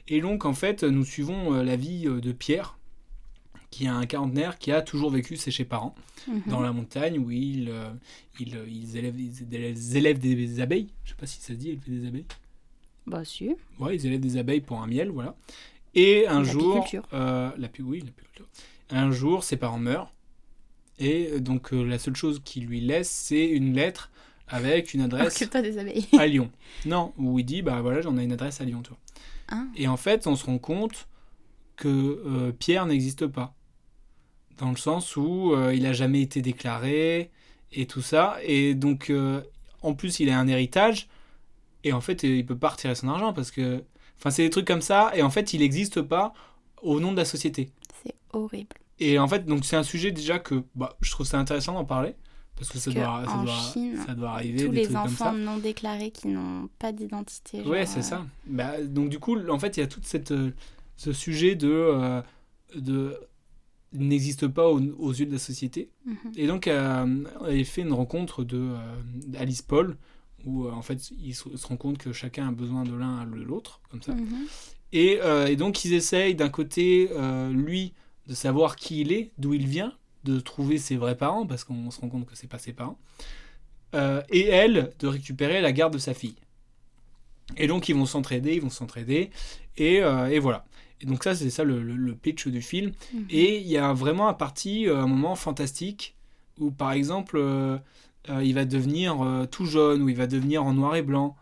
Et 0.08 0.22
donc, 0.22 0.46
en 0.46 0.54
fait, 0.54 0.84
nous 0.84 1.04
suivons 1.06 1.52
la 1.64 1.76
vie 1.76 2.04
de 2.04 2.32
Pierre, 2.32 2.78
qui 3.72 3.86
est 3.86 3.90
un 3.90 4.06
quarantenaire 4.06 4.60
qui 4.60 4.72
a 4.72 4.82
toujours 4.84 5.10
vécu 5.10 5.38
chez 5.38 5.50
ses 5.52 5.66
parents, 5.66 5.96
Mhm. 6.28 6.42
dans 6.48 6.60
la 6.62 6.72
montagne, 6.72 7.18
où 7.18 7.32
il, 7.32 7.72
il, 8.40 8.56
ils, 8.68 8.98
élèvent, 8.98 9.20
ils 9.20 9.96
élèvent- 9.96 10.20
des 10.20 10.60
abeilles. 10.62 10.90
Je 11.04 11.10
sais 11.12 11.16
pas 11.16 11.26
si 11.26 11.40
ça 11.42 11.48
se 11.48 11.54
dit, 11.54 11.70
élever 11.72 12.00
des 12.00 12.08
abeilles. 12.08 12.26
Bah, 13.08 13.26
si. 13.26 13.56
Ouais, 13.80 13.96
ils 13.96 14.06
élèvent 14.06 14.20
des 14.20 14.38
abeilles 14.38 14.62
pour 14.62 14.82
un 14.84 14.88
miel, 14.88 15.10
voilà. 15.10 15.36
Et 15.96 16.28
un 16.28 16.44
jour... 16.44 16.86
Euh, 17.14 17.50
l'api- 17.58 17.82
oui, 17.82 18.02
l'apiculture. 18.06 18.46
Un 18.92 19.10
jour, 19.10 19.44
ses 19.44 19.58
parents 19.58 19.80
meurent. 19.80 20.14
Et 21.02 21.40
donc, 21.40 21.74
euh, 21.74 21.84
la 21.84 22.00
seule 22.00 22.16
chose 22.16 22.42
qu'il 22.46 22.68
lui 22.68 22.80
laisse, 22.80 23.10
c'est 23.10 23.46
une 23.46 23.74
lettre 23.74 24.12
avec 24.48 24.94
une 24.94 25.02
adresse 25.02 25.42
des 25.50 26.18
à 26.18 26.28
Lyon. 26.28 26.52
Non, 26.86 27.14
où 27.18 27.40
il 27.40 27.46
dit, 27.46 27.62
bah 27.62 27.82
voilà, 27.82 28.02
j'en 28.02 28.18
ai 28.18 28.24
une 28.24 28.34
adresse 28.34 28.62
à 28.62 28.66
Lyon, 28.66 28.82
tu 28.84 28.90
vois. 28.90 29.00
Ah. 29.50 29.66
Et 29.76 29.88
en 29.88 29.98
fait, 29.98 30.28
on 30.28 30.36
se 30.36 30.46
rend 30.46 30.60
compte 30.60 31.08
que 31.76 31.88
euh, 31.88 32.52
Pierre 32.52 32.86
n'existe 32.86 33.28
pas. 33.28 33.54
Dans 34.58 34.70
le 34.70 34.78
sens 34.78 35.16
où 35.16 35.54
euh, 35.54 35.74
il 35.74 35.86
a 35.86 35.94
jamais 35.94 36.22
été 36.22 36.42
déclaré 36.42 37.32
et 37.72 37.88
tout 37.88 38.02
ça. 38.02 38.38
Et 38.44 38.76
donc, 38.76 39.10
euh, 39.10 39.42
en 39.82 39.94
plus, 39.94 40.20
il 40.20 40.30
a 40.30 40.40
un 40.40 40.48
héritage. 40.48 41.10
Et 41.84 41.94
en 41.94 42.02
fait, 42.02 42.24
il 42.24 42.46
peut 42.46 42.58
pas 42.58 42.70
retirer 42.70 42.96
son 42.96 43.08
argent 43.08 43.34
parce 43.34 43.52
que. 43.52 43.84
Enfin, 44.20 44.30
c'est 44.30 44.44
des 44.44 44.52
trucs 44.52 44.68
comme 44.68 44.82
ça. 44.82 45.12
Et 45.16 45.24
en 45.24 45.32
fait, 45.32 45.54
il 45.54 45.62
n'existe 45.62 46.02
pas 46.02 46.34
au 46.84 47.00
nom 47.00 47.12
de 47.12 47.18
la 47.18 47.26
société. 47.26 47.72
C'est 48.04 48.14
horrible. 48.34 48.76
Et 49.02 49.20
en 49.20 49.28
fait, 49.28 49.46
donc 49.46 49.66
c'est 49.66 49.76
un 49.76 49.84
sujet 49.84 50.12
déjà 50.12 50.40
que 50.40 50.64
bah, 50.76 50.96
je 51.02 51.12
trouve 51.12 51.26
ça 51.26 51.40
intéressant 51.40 51.74
d'en 51.74 51.86
parler. 51.86 52.16
Parce 52.56 52.70
que 52.70 52.78
ça, 52.78 52.92
que 52.92 52.96
doit, 52.96 53.24
ça, 53.26 53.38
doit, 53.44 53.72
Chine, 53.74 53.98
ça 54.06 54.14
doit 54.14 54.32
arriver, 54.32 54.66
Tous 54.66 54.70
des 54.72 54.82
les 54.82 54.84
trucs 54.84 54.96
comme 54.98 55.10
ça. 55.10 55.30
enfants 55.30 55.34
non 55.38 55.58
déclarés 55.58 56.12
qui 56.12 56.28
n'ont 56.28 56.70
pas 56.78 56.92
d'identité. 56.92 57.62
Ouais, 57.64 57.88
c'est 57.88 58.00
euh, 58.00 58.04
ça. 58.04 58.26
Bah, 58.46 58.80
donc 58.84 59.10
du 59.10 59.18
coup, 59.18 59.36
en 59.50 59.58
fait, 59.58 59.78
il 59.78 59.80
y 59.80 59.84
a 59.84 59.88
tout 59.88 60.02
cette, 60.04 60.32
euh, 60.32 60.52
ce 60.96 61.12
sujet 61.12 61.56
de, 61.56 61.70
euh, 61.72 62.22
de 62.76 63.18
il 63.94 64.08
n'existe 64.08 64.48
pas 64.48 64.70
aux, 64.70 64.80
aux 64.80 65.12
yeux 65.12 65.26
de 65.26 65.32
la 65.32 65.40
société. 65.40 65.90
mhm. 66.06 66.16
Et 66.36 66.48
donc, 66.48 66.68
euh, 66.68 67.24
elle 67.48 67.66
fait 67.66 67.82
une 67.82 67.94
rencontre 67.94 68.44
de 68.44 68.58
euh, 68.58 68.78
d'Alice 69.28 69.62
Paul 69.64 69.98
où 70.46 70.66
euh, 70.66 70.72
en 70.72 70.82
fait, 70.82 71.12
ils 71.20 71.36
se, 71.36 71.44
rendent 71.68 71.78
compte 71.78 71.98
que 71.98 72.14
chacun 72.14 72.48
a 72.48 72.52
besoin 72.52 72.84
de 72.84 72.94
l'un 72.94 73.26
de 73.26 73.42
l'autre, 73.42 73.82
comme 73.90 74.02
ça. 74.02 74.14
Mhm. 74.14 74.46
Et, 74.94 75.20
euh, 75.22 75.48
et 75.48 75.56
donc, 75.56 75.84
ils 75.86 75.94
essayent 75.94 76.36
d'un 76.36 76.50
côté, 76.50 77.10
euh, 77.12 77.52
lui, 77.52 77.94
de 78.28 78.34
savoir 78.34 78.76
qui 78.76 79.02
il 79.02 79.12
est, 79.12 79.32
d'où 79.38 79.54
il 79.54 79.68
vient, 79.68 79.94
de 80.24 80.40
trouver 80.40 80.78
ses 80.78 80.98
vrais 80.98 81.18
parents, 81.18 81.46
parce 81.48 81.64
qu'on 81.64 81.90
se 81.92 82.00
rend 82.00 82.10
compte 82.10 82.26
que 82.26 82.36
c'est 82.36 82.48
pas 82.48 82.60
ses 82.60 82.74
parents. 82.74 82.98
Euh, 83.96 84.22
et 84.30 84.48
elle, 84.48 84.92
de 85.00 85.08
récupérer 85.08 85.60
la 85.62 85.72
garde 85.72 85.94
de 85.94 85.98
sa 86.00 86.14
fille. 86.14 86.36
Et 87.58 87.68
donc, 87.68 87.90
ils 87.90 87.96
vont 87.96 88.06
s'entraider, 88.06 88.54
ils 88.56 88.62
vont 88.62 88.70
s'entraider. 88.70 89.30
Et, 89.78 90.02
euh, 90.02 90.28
et 90.30 90.40
voilà. 90.40 90.64
Et 91.02 91.06
donc, 91.06 91.24
ça, 91.24 91.36
c'est 91.36 91.50
ça 91.50 91.64
le, 91.64 91.82
le- 91.82 91.96
le 91.96 92.16
pitch 92.16 92.48
du 92.48 92.62
film. 92.62 92.92
Mhm. 93.14 93.26
Et 93.30 93.58
il 93.58 93.68
y 93.68 93.78
a 93.78 93.92
vraiment 93.94 94.28
un 94.30 94.34
parti, 94.34 94.88
euh, 94.88 95.02
un 95.02 95.08
moment 95.08 95.36
fantastique, 95.36 96.16
où 96.60 96.72
par 96.72 96.92
exemple, 96.94 97.38
euh, 97.38 97.78
il 98.44 98.54
va 98.54 98.66
devenir 98.66 99.18
tout 99.50 99.66
jaune, 99.66 100.04
ou 100.04 100.10
il 100.10 100.16
va 100.16 100.28
devenir 100.28 100.64
en 100.64 100.74
noir 100.74 100.96
et 100.96 101.02
blanc. 101.02 101.36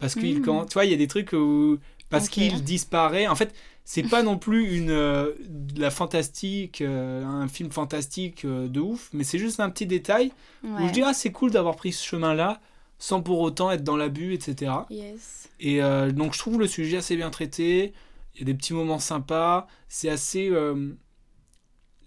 Parce 0.00 0.14
qu'il, 0.16 0.38
Mhm. 0.40 0.44
quand, 0.44 0.64
tu 0.66 0.74
vois, 0.74 0.84
il 0.84 0.90
y 0.90 0.94
a 0.94 0.98
des 0.98 1.06
trucs 1.06 1.32
où. 1.32 1.78
Parce 2.18 2.28
qu'il 2.28 2.62
disparaît. 2.62 3.26
En 3.26 3.34
fait, 3.34 3.54
c'est 3.84 4.02
pas 4.02 4.22
non 4.22 4.38
plus 4.38 4.76
une, 4.76 4.90
euh, 4.90 5.32
de 5.46 5.78
la 5.78 5.90
fantastique, 5.90 6.80
euh, 6.80 7.22
un 7.22 7.48
film 7.48 7.70
fantastique 7.70 8.46
euh, 8.46 8.66
de 8.66 8.80
ouf, 8.80 9.10
mais 9.12 9.24
c'est 9.24 9.38
juste 9.38 9.60
un 9.60 9.68
petit 9.68 9.86
détail 9.86 10.32
où 10.62 10.88
je 10.88 10.92
dis, 10.92 11.02
ah, 11.02 11.12
c'est 11.12 11.32
cool 11.32 11.50
d'avoir 11.50 11.76
pris 11.76 11.92
ce 11.92 12.02
chemin-là, 12.02 12.62
sans 12.98 13.20
pour 13.20 13.40
autant 13.40 13.70
être 13.70 13.84
dans 13.84 13.96
l'abus, 13.96 14.32
etc. 14.32 14.72
Yes. 14.88 15.50
Et 15.60 15.80
donc 16.12 16.32
je 16.34 16.38
trouve 16.38 16.58
le 16.58 16.66
sujet 16.66 16.98
assez 16.98 17.16
bien 17.16 17.30
traité. 17.30 17.92
Il 18.34 18.40
y 18.40 18.42
a 18.42 18.46
des 18.46 18.54
petits 18.54 18.72
moments 18.72 18.98
sympas. 18.98 19.66
C'est 19.88 20.08
assez, 20.08 20.50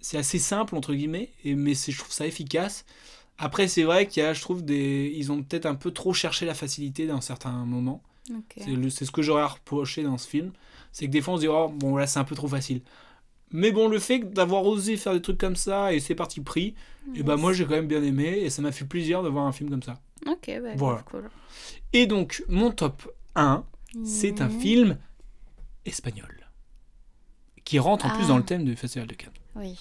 c'est 0.02 0.17
assez 0.17 0.39
simple 0.39 0.76
entre 0.76 0.93
guillemets, 0.93 1.32
et, 1.43 1.54
mais 1.56 1.76
je 1.76 1.98
trouve 1.98 2.12
ça 2.12 2.26
efficace. 2.26 2.86
Après 3.38 3.67
c'est 3.67 3.84
vrai 3.84 4.08
qu'il 4.08 4.24
y 4.24 4.26
a, 4.26 4.34
je 4.34 4.41
trouve 4.41 4.65
des, 4.65 5.13
ils 5.15 5.32
ont 5.32 5.43
peut-être 5.43 5.67
un 5.67 5.76
peu 5.76 5.91
trop 5.91 6.13
cherché 6.13 6.46
la 6.48 6.56
facilité 6.56 7.06
dans 7.06 7.22
certains 7.22 7.52
moments. 7.65 8.02
Ok. 8.36 8.63
C'est 8.90 9.06
ce 9.06 9.12
que 9.12 9.22
j'aurais 9.22 9.46
reproché 9.46 10.04
dans 10.04 10.18
ce 10.18 10.28
film, 10.28 10.52
c'est 10.92 11.06
que 11.08 11.12
des 11.12 11.22
fois 11.22 11.36
on 11.36 11.38
se 11.38 11.42
dit 11.42 11.48
oh 11.48 11.70
bon 11.70 11.96
là 11.96 12.08
c'est 12.08 12.20
un 12.20 12.24
peu 12.24 12.36
trop 12.36 12.48
facile. 12.48 12.82
Mais 13.52 13.72
bon 13.72 13.88
le 13.88 14.00
fait 14.00 14.20
d'avoir 14.20 14.66
osé 14.66 14.98
faire 14.98 15.13
des 15.13 15.22
trucs 15.22 15.38
comme 15.38 15.56
ça 15.56 15.94
et 15.94 16.00
c'est 16.02 16.16
parti 16.16 16.42
pris, 16.42 16.76
et 17.16 17.24
bah 17.24 17.34
Yes. 17.34 17.42
moi 17.42 17.54
j'ai 17.54 17.63
quand 17.66 17.72
même 17.76 17.88
bien 17.88 18.04
aimé 18.04 18.26
et 18.42 18.50
ça 18.50 18.62
m'a 18.62 18.72
fait 18.74 18.84
plaisir 18.86 19.24
de 19.24 19.30
voir 19.30 19.46
un 19.46 19.52
film 19.54 19.70
comme 19.70 19.84
ça. 19.84 20.02
Ok, 20.28 20.52
bah, 20.62 20.70
Voilà. 20.76 21.02
cool. 21.04 21.30
Et 21.94 22.06
donc 22.08 22.44
mon 22.50 22.72
top 22.72 23.10
1 23.36 23.63
c'est 24.04 24.42
un 24.42 24.50
film 24.50 24.98
espagnol 25.86 26.34
qui 27.63 27.80
rentre 27.80 28.06
en 28.06 28.10
plus 28.10 28.26
Ah. 28.26 28.28
dans 28.30 28.38
le 28.38 28.44
thème 28.44 28.66
du 28.66 28.76
Festival 28.76 29.08
de 29.08 29.13
Cannes. 29.16 29.32
Oui. 29.56 29.78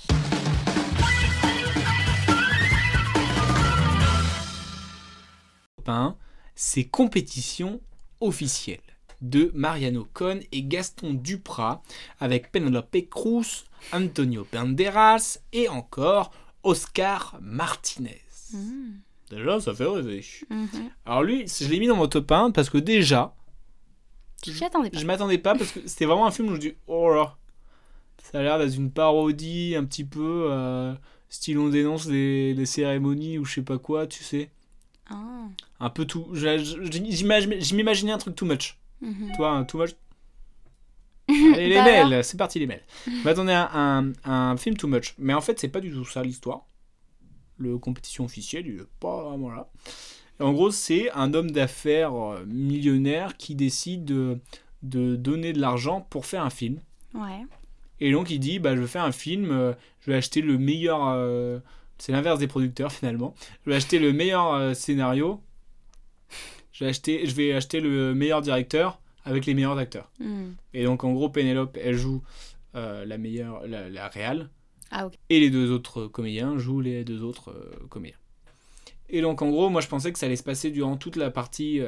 Top 5.76 5.88
1, 5.88 6.16
c'est 6.54 6.84
Compétition 6.84 7.80
officielle 8.20 8.80
de 9.22 9.50
Mariano 9.54 10.06
Cohn 10.12 10.40
et 10.52 10.62
Gaston 10.62 11.14
Duprat 11.14 11.82
avec 12.20 12.52
Penelope 12.52 13.08
Cruz, 13.10 13.64
Antonio 13.92 14.46
Banderas 14.52 15.38
et 15.52 15.68
encore 15.68 16.32
Oscar 16.62 17.38
Martinez. 17.40 18.22
Mhm. 18.52 19.00
Déjà, 19.30 19.58
ça 19.60 19.74
fait 19.74 19.86
rêver. 19.86 20.24
Mhm. 20.50 20.68
Alors 21.04 21.22
lui, 21.22 21.46
je 21.48 21.66
l'ai 21.66 21.80
mis 21.80 21.86
dans 21.88 21.96
mon 21.96 22.06
top 22.08 22.30
1 22.30 22.50
parce 22.52 22.70
que 22.70 22.78
déjà, 22.78 23.34
Tu 24.42 24.52
t'y 24.52 24.64
attendais 24.64 24.90
pas. 24.90 24.98
je 24.98 25.06
m'attendais 25.06 25.38
pas 25.38 25.54
parce 25.54 25.72
que 25.72 25.80
c'était 25.86 26.04
vraiment 26.04 26.26
un 26.26 26.30
film 26.30 26.48
où 26.50 26.54
je 26.54 26.60
dis 26.60 26.74
oh 26.86 27.12
là, 27.12 27.36
ça 28.22 28.38
a 28.38 28.42
l'air 28.42 28.58
d'être 28.58 28.74
une 28.76 28.90
parodie 28.92 29.74
un 29.76 29.84
petit 29.84 30.04
peu 30.04 30.48
euh, 30.50 30.94
style 31.28 31.58
on 31.58 31.68
dénonce 31.70 32.06
les, 32.06 32.54
les 32.54 32.66
cérémonies 32.66 33.38
ou 33.38 33.44
je 33.44 33.54
sais 33.54 33.62
pas 33.62 33.78
quoi, 33.78 34.06
tu 34.06 34.22
sais, 34.22 34.50
Ah. 35.10 35.46
un 35.80 35.90
peu 35.90 36.04
tout. 36.04 36.28
je- 36.32 37.74
m'imaginais 37.74 38.12
un 38.12 38.18
truc 38.18 38.34
too 38.36 38.46
much, 38.46 38.78
Mhm. 39.00 39.32
toi, 39.36 39.50
un 39.50 39.64
too 39.64 39.78
much. 39.78 39.90
Allez 41.28 41.68
les 41.68 41.74
Bah 41.74 41.84
mails, 41.84 42.24
c'est 42.24 42.36
parti 42.36 42.58
les 42.58 42.66
mails. 42.66 42.82
Je 43.06 43.24
m'attendais 43.24 43.52
à 43.52 43.70
un, 43.74 44.12
un 44.24 44.56
film 44.56 44.76
too 44.76 44.86
much, 44.88 45.14
mais 45.18 45.34
en 45.34 45.40
fait 45.40 45.58
c'est 45.58 45.68
pas 45.68 45.80
du 45.80 45.90
tout 45.92 46.04
ça 46.04 46.22
l'histoire. 46.22 46.66
Le 47.58 47.78
compétition 47.78 48.24
officielle, 48.24 48.66
il 48.66 48.80
est 48.80 48.86
pas 49.00 49.22
vraiment 49.24 49.48
là. 49.50 49.68
En 50.38 50.52
gros, 50.52 50.70
c'est 50.70 51.10
un 51.12 51.32
homme 51.32 51.50
d'affaires 51.50 52.14
euh, 52.14 52.44
millionnaire 52.46 53.36
qui 53.38 53.54
décide 53.54 54.04
de, 54.04 54.38
de 54.82 55.16
donner 55.16 55.54
de 55.54 55.60
l'argent 55.60 56.02
pour 56.02 56.26
faire 56.26 56.42
un 56.44 56.50
film. 56.50 56.80
Ouais. 57.14 57.42
Et 58.00 58.12
donc 58.12 58.28
il 58.30 58.38
dit, 58.38 58.58
bah, 58.58 58.76
je 58.76 58.82
vais 58.82 58.86
faire 58.86 59.04
un 59.04 59.12
film, 59.12 59.50
euh, 59.50 59.72
je 60.00 60.10
vais 60.10 60.16
acheter 60.18 60.42
le 60.42 60.58
meilleur... 60.58 61.06
euh, 61.08 61.58
c'est 61.98 62.12
l'inverse 62.12 62.38
des 62.38 62.46
producteurs 62.46 62.92
finalement. 62.92 63.34
Je 63.64 63.70
vais 63.70 63.76
acheter 63.76 63.98
le 63.98 64.12
meilleur 64.12 64.52
euh, 64.52 64.74
scénario. 64.74 65.40
Je 66.72 66.84
vais, 66.84 66.90
acheter, 66.90 67.26
je 67.26 67.34
vais 67.34 67.54
acheter 67.54 67.80
le 67.80 68.14
meilleur 68.14 68.42
directeur 68.42 69.00
avec 69.24 69.46
les 69.46 69.54
meilleurs 69.54 69.78
acteurs. 69.78 70.10
Mhm. 70.20 70.54
Et 70.74 70.84
donc 70.84 71.04
en 71.04 71.12
gros, 71.12 71.30
Pénélope, 71.30 71.78
elle 71.82 71.96
joue 71.96 72.22
euh, 72.74 73.04
la 73.06 73.16
meilleure, 73.16 73.66
la, 73.66 73.88
la 73.88 74.08
réale. 74.08 74.50
Ah. 74.90 75.08
Et 75.30 75.40
les 75.40 75.50
deux 75.50 75.70
autres 75.72 76.06
comédiens 76.06 76.58
jouent 76.58 76.80
les 76.80 77.02
deux 77.02 77.22
autres 77.22 77.50
euh, 77.50 77.86
comédiens. 77.88 78.18
Et 79.08 79.22
donc 79.22 79.40
en 79.40 79.48
gros, 79.48 79.70
moi 79.70 79.80
je 79.80 79.88
pensais 79.88 80.12
que 80.12 80.18
ça 80.18 80.26
allait 80.26 80.36
se 80.36 80.42
passer 80.42 80.70
durant 80.70 80.96
toute 80.96 81.16
la 81.16 81.30
partie 81.30 81.80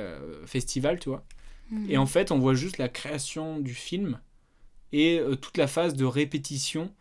festival, 0.47 1.01
tu 1.01 1.09
vois. 1.09 1.25
Mhm. 1.71 1.91
Et 1.91 1.99
en 1.99 2.07
fait, 2.07 2.31
on 2.33 2.39
voit 2.39 2.55
juste 2.55 2.79
la 2.79 2.89
création 2.89 3.59
du 3.59 3.75
film 3.75 4.21
et 4.93 5.21
toute 5.43 5.59
la 5.59 5.67
phase 5.67 5.95
de 5.95 6.05
répétition 6.05 6.95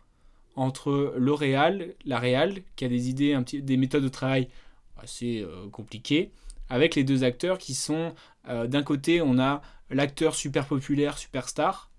entre 0.58 1.14
le 1.16 1.32
réal, 1.32 1.94
la 2.04 2.18
réal, 2.18 2.62
qui 2.76 2.84
a 2.84 2.88
des 2.88 3.08
idées, 3.08 3.34
un 3.34 3.42
petit, 3.42 3.62
des 3.62 3.76
méthodes 3.76 4.02
de 4.02 4.08
travail 4.08 4.48
assez 4.96 5.40
euh, 5.40 5.68
compliquées, 5.70 6.30
avec 6.68 6.94
les 6.94 7.04
deux 7.04 7.24
acteurs 7.24 7.58
qui 7.58 7.74
sont, 7.74 8.14
euh, 8.48 8.66
d'un 8.66 8.82
côté, 8.82 9.22
on 9.22 9.38
a 9.38 9.62
l'acteur 9.90 10.34
super 10.34 10.66
populaire, 10.66 11.16
superstar, 11.16 11.90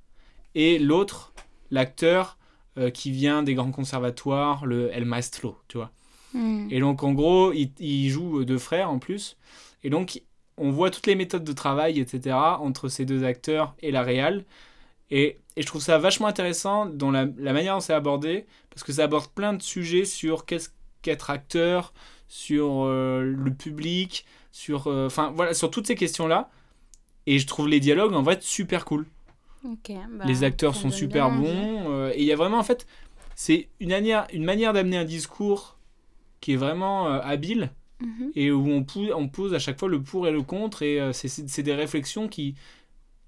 et 0.56 0.78
l'autre, 0.78 1.34
l'acteur 1.72 2.38
euh, 2.78 2.89
qui 2.89 3.12
vient 3.12 3.43
des 3.43 3.54
grands 3.54 3.72
conservatoires, 3.72 4.65
le 4.65 4.91
El 4.93 5.06
Maestro, 5.06 5.58
tu 5.67 5.78
vois. 5.78 5.91
Mhm. 6.34 6.67
Et 6.69 6.80
donc, 6.80 7.04
en 7.04 7.13
gros, 7.13 7.54
il, 7.54 7.72
il 7.80 8.10
joue 8.10 8.43
deux 8.45 8.60
frères 8.60 8.91
en 8.91 9.00
plus. 9.00 9.38
Et 9.84 9.89
donc, 9.89 10.22
on 10.58 10.72
voit 10.72 10.91
toutes 10.91 11.08
les 11.08 11.15
méthodes 11.15 11.45
de 11.45 11.54
travail, 11.54 12.00
etc., 12.00 12.36
entre 12.36 12.89
ces 12.89 13.06
deux 13.06 13.24
acteurs 13.24 13.76
et 13.80 13.91
la 13.91 14.04
réal. 14.04 14.43
Et, 15.12 15.38
et 15.56 15.62
je 15.62 15.67
trouve 15.67 15.82
ça 15.82 15.98
vachement 15.98 16.28
intéressant 16.28 16.86
dans 16.86 17.12
la, 17.12 17.26
la 17.38 17.54
manière 17.54 17.76
dont 17.76 17.80
c'est 17.80 17.93
abordé, 17.93 18.45
parce 18.69 18.84
que 18.84 18.91
ça 18.91 19.06
aborde 19.06 19.28
plein 19.30 19.54
de 19.54 19.62
sujets 19.62 20.06
sur 20.06 20.45
qu'est-ce 20.45 20.69
qu'être 21.02 21.30
acteur, 21.30 21.93
sur 22.28 22.84
euh, 22.86 23.24
le 23.24 23.54
public, 23.54 24.26
sur, 24.52 24.88
euh, 24.88 25.08
voilà, 25.34 25.54
sur 25.54 25.72
toutes 25.72 25.88
ces 25.88 25.95
questions-là. 25.95 26.50
Et 27.26 27.39
je 27.39 27.48
trouve 27.48 27.67
les 27.67 27.80
dialogues 27.80 28.13
en 28.13 28.24
vrai 28.24 28.38
super 28.41 28.86
cool. 28.86 29.06
Bah, 29.63 30.26
les 30.26 30.43
acteurs 30.43 30.76
sont 30.76 30.89
super 30.89 31.30
bien 31.30 31.39
bons. 31.39 31.91
euh, 31.91 32.12
et 32.13 32.19
il 32.19 32.26
y 32.26 32.32
a 32.32 32.36
vraiment, 32.36 32.60
en 32.60 32.63
fait, 32.63 32.88
c'est 33.36 33.67
une 33.80 33.89
manière, 33.89 34.28
une 34.32 34.45
manière 34.45 34.74
d'amener 34.74 34.98
un 34.98 35.06
discours 35.06 35.78
qui 36.39 36.54
est 36.54 36.58
vraiment 36.58 37.08
habile 37.08 37.72
Mhm. 38.02 38.32
et 38.36 38.50
où 38.50 38.65
on, 38.69 39.28
pose 39.28 39.54
à 39.54 39.60
chaque 39.60 39.78
fois 39.78 39.89
le 39.89 40.02
pour 40.02 40.26
et 40.26 40.32
le 40.32 40.41
contre. 40.41 40.84
Et 40.84 41.12
c'est 41.13 41.63
des 41.63 41.74
réflexions 41.74 42.30
qui, 42.30 42.56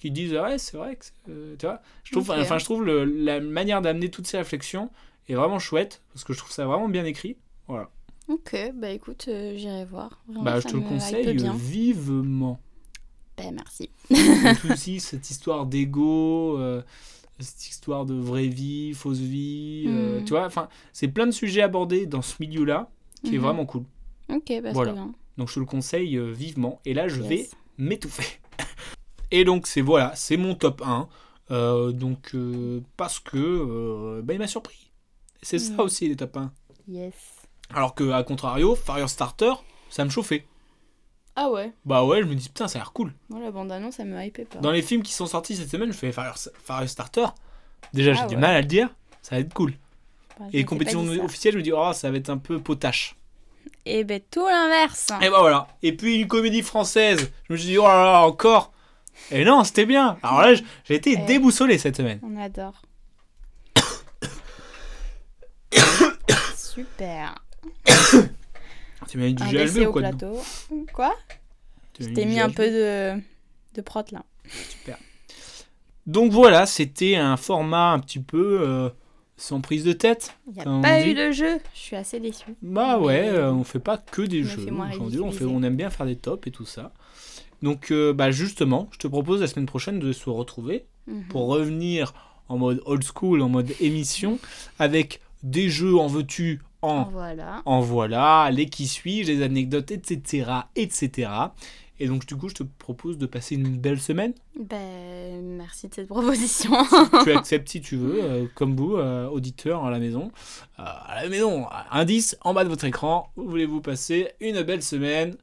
qui 0.02 0.12
disent 0.12 0.34
ah 0.36 0.44
ouais, 0.44 0.58
c'est 0.58 0.76
vrai 0.78 0.96
que. 0.98 1.06
euh, 1.30 1.56
tu 1.58 1.66
vois 1.66 1.82
je 2.04 2.12
trouve, 2.12 2.30
enfin, 2.32 2.58
je 2.58 2.66
trouve 2.66 2.84
le- 2.84 3.06
la 3.06 3.40
manière 3.40 3.82
d'amener 3.82 4.10
toutes 4.10 4.28
ces 4.28 4.38
réflexions 4.38 4.90
est 5.30 5.36
vraiment 5.36 5.60
chouette 5.60 6.02
parce 6.14 6.24
que 6.24 6.34
je 6.34 6.40
trouve 6.40 6.52
ça 6.52 6.66
vraiment 6.66 6.90
bien 6.90 7.06
écrit. 7.06 7.38
Voilà. 7.68 7.90
Ok, 8.28 8.56
bah 8.76 8.90
écoute, 8.90 9.26
euh, 9.28 9.54
j'irai 9.58 9.86
voir. 9.86 10.22
Vraiment, 10.28 10.44
bah, 10.44 10.60
je 10.60 10.68
te 10.68 10.74
le 10.76 10.82
conseille 10.82 11.38
vivement. 11.56 12.60
Bah, 13.38 13.44
merci. 13.54 13.90
Donc 14.10 14.66
aussi 14.72 15.00
cette 15.00 15.30
histoire 15.30 15.66
d'ego, 15.66 16.58
euh, 16.58 16.82
cette 17.40 17.68
histoire 17.70 18.06
de 18.06 18.14
vraie 18.14 18.48
vie, 18.48 18.94
fausse 18.94 19.18
vie, 19.20 19.86
Mhm. 19.88 20.24
tu 20.26 20.34
vois, 20.34 20.46
enfin, 20.46 20.68
c'est 20.94 21.08
plein 21.08 21.26
de 21.26 21.32
sujets 21.32 21.62
abordés 21.62 22.06
dans 22.06 22.22
ce 22.22 22.36
milieu-là 22.40 22.90
qui 23.24 23.36
est 23.36 23.38
Mhm. 23.38 23.44
vraiment 23.44 23.66
cool. 23.66 23.84
Ok, 24.30 24.52
bah 24.64 24.72
Voilà. 24.74 24.94
bien. 24.94 25.14
Donc 25.38 25.50
je 25.50 25.56
te 25.56 25.60
le 25.60 25.66
conseille 25.66 26.18
vivement. 26.32 26.80
Et 26.86 26.94
là, 26.94 27.08
je 27.08 27.22
vais 27.22 27.50
m'étouffer. 27.78 28.40
Et 29.32 29.44
donc 29.46 29.68
c'est 29.68 29.82
voilà, 29.82 30.12
c'est 30.16 30.38
mon 30.38 30.56
top 30.56 30.82
1. 30.86 31.08
Euh, 31.52 31.92
donc 31.92 32.32
euh, 32.34 32.82
parce 32.98 33.20
que 33.20 33.38
euh, 33.38 34.22
bah, 34.24 34.34
il 34.34 34.40
m'a 34.40 34.48
surpris. 34.48 34.92
C'est 35.42 35.60
ça 35.60 35.74
Mhm. 35.74 35.80
aussi 35.82 36.08
les 36.08 36.16
top 36.16 36.38
1. 36.38 36.52
Yes. 36.88 37.14
Alors 37.74 37.96
que 37.96 38.12
à 38.12 38.24
contrario, 38.24 38.76
Firestarter, 38.76 39.54
ça 39.90 40.04
me 40.06 40.10
chauffait. 40.10 40.46
Ah 41.38 41.50
ouais, 41.50 41.72
Bah 41.86 42.04
ouais, 42.04 42.20
je 42.22 42.26
me 42.28 42.36
dis 42.36 42.50
putain, 42.50 42.68
ça 42.68 42.80
a 42.80 42.82
l'air 42.82 42.92
cool. 42.92 43.14
moi 43.30 43.40
la 43.40 43.52
bande-annonce, 43.52 43.96
ça 43.96 44.04
me 44.04 44.22
hypait 44.22 44.44
pas. 44.44 44.60
Dans 44.60 44.72
les 44.72 44.82
films 44.82 45.02
qui 45.02 45.14
sont 45.14 45.26
sortis 45.28 45.56
cette 45.56 45.70
semaine, 45.70 45.92
je 45.94 45.98
fais 45.98 46.12
Fire, 46.12 46.36
Firestarter. 46.66 47.28
Déjà, 47.94 48.12
j'ai 48.14 48.22
Ah 48.24 48.28
du 48.28 48.36
mal 48.36 48.54
à 48.56 48.60
le 48.62 48.68
dire. 48.68 48.90
Ça 49.22 49.36
va 49.36 49.42
être 49.42 49.54
cool. 49.54 49.74
Bah, 50.38 50.46
Et 50.52 50.66
compétition 50.66 51.02
officielle, 51.24 51.54
je 51.54 51.58
me 51.60 51.64
dis, 51.64 51.72
oh, 51.72 51.94
ça 51.94 52.12
va 52.12 52.18
être 52.18 52.30
un 52.30 52.38
peu 52.38 52.60
potache. 52.60 53.16
Et 53.86 54.04
ben 54.04 54.22
tout 54.30 54.46
l'inverse. 54.46 55.08
Et 55.22 55.30
bah 55.30 55.40
voilà. 55.40 55.68
Et 55.84 55.96
puis 55.96 56.16
une 56.20 56.28
comédie 56.28 56.62
française. 56.64 57.32
Je 57.48 57.54
me 57.54 57.58
suis 57.58 57.70
dit, 57.70 57.78
oh 57.78 57.84
là 57.88 58.04
là, 58.04 58.22
encore. 58.28 58.74
Et 59.30 59.44
non, 59.46 59.64
c'était 59.64 59.86
bien. 59.86 60.18
Alors 60.24 60.42
là, 60.42 60.54
j'ai 60.84 60.96
été 60.96 61.14
Eh. 61.14 61.26
déboussolé 61.26 61.78
cette 61.78 61.98
semaine. 61.98 62.20
On 62.24 62.38
adore. 62.42 62.82
Super. 66.56 67.36
Tu 69.10 69.18
m'as 69.18 69.26
mis 69.26 69.34
du 69.34 69.44
GLB 69.44 69.78
ou 69.78 69.90
au 69.90 69.92
quoi 69.92 70.02
plateau. 70.02 70.40
Quoi 70.94 71.16
Je 72.00 72.08
t'ai 72.10 72.26
mis 72.26 72.40
un 72.40 72.50
peu 72.50 72.68
de, 72.70 73.20
de 73.76 73.82
prot 73.82 74.04
là. 74.12 74.24
Donc 76.08 76.32
voilà, 76.32 76.66
c'était 76.66 77.16
un 77.16 77.38
format 77.38 77.92
un 77.92 78.00
petit 78.00 78.20
peu 78.20 78.60
euh, 78.62 78.90
sans 79.38 79.62
prise 79.62 79.84
de 79.84 79.94
tête. 79.94 80.36
Il 80.48 80.54
n'y 80.54 80.62
a 80.62 80.82
pas 80.82 81.06
eu 81.06 81.14
de 81.14 81.32
jeu. 81.32 81.60
Je 81.76 81.80
suis 81.80 81.96
assez 81.96 82.20
déçue. 82.20 82.56
Bah 82.64 82.98
ouais, 82.98 83.30
euh, 83.30 83.52
on 83.52 83.64
fait 83.64 83.80
pas 83.80 83.98
que 83.98 84.24
des 84.24 84.44
jeux. 84.44 84.66
aujourd'hui, 84.92 85.20
on, 85.20 85.32
fait, 85.32 85.46
on 85.46 85.62
aime 85.62 85.76
bien 85.76 85.90
faire 85.92 86.06
des 86.08 86.16
tops 86.16 86.48
et 86.48 86.52
tout 86.52 86.66
ça. 86.66 86.92
Donc 87.62 87.92
euh, 87.92 88.14
bah 88.14 88.32
justement, 88.32 88.90
je 88.92 88.98
te 88.98 89.08
propose 89.08 89.42
la 89.42 89.48
semaine 89.48 89.66
prochaine 89.68 90.00
de 90.00 90.12
se 90.14 90.30
retrouver 90.30 90.86
Mhm. 91.08 91.24
pour 91.30 91.48
revenir 91.48 92.14
en 92.48 92.58
mode 92.60 92.82
old 92.86 93.04
school, 93.04 93.42
en 93.42 93.50
mode 93.50 93.72
émission, 93.80 94.38
avec 94.78 95.20
des 95.42 95.68
jeux 95.70 95.96
en 95.98 96.06
veux-tu, 96.08 96.62
en, 96.84 97.04
Voilà. 97.06 97.62
en 97.66 97.82
voilà, 97.82 98.50
les 98.52 98.68
qui 98.68 98.88
suis-je, 98.88 99.32
les 99.32 99.42
anecdotes, 99.42 99.90
etc., 99.92 100.46
etc. 100.76 101.30
Et 102.00 102.08
donc 102.08 102.26
du 102.26 102.36
coup, 102.36 102.50
je 102.50 102.56
te 102.56 102.64
propose 102.64 103.18
de 103.18 103.26
passer 103.28 103.56
une 103.56 103.78
belle 103.78 104.00
semaine. 104.02 104.34
Ben, 104.60 105.42
merci 105.58 105.88
de 105.88 105.94
cette 105.94 106.08
proposition. 106.08 106.72
tu 107.24 107.32
acceptes 107.36 107.70
si 107.70 107.82
tu 107.82 107.96
veux, 107.96 108.24
euh, 108.24 108.46
comme 108.56 108.76
vous, 108.76 108.96
euh, 108.98 109.28
auditeurs 109.28 109.84
à 109.86 109.92
la 109.92 110.00
maison. 110.00 110.32
Euh, 110.80 110.84
à 110.84 111.24
la 111.24 111.30
maison, 111.30 111.68
indice 111.92 112.38
en 112.42 112.54
bas 112.54 112.64
de 112.64 112.70
votre 112.70 112.86
écran, 112.86 113.32
voulez-vous 113.36 113.82
passer 113.82 114.30
une 114.40 114.62
belle 114.64 114.82
semaine? 114.84 115.36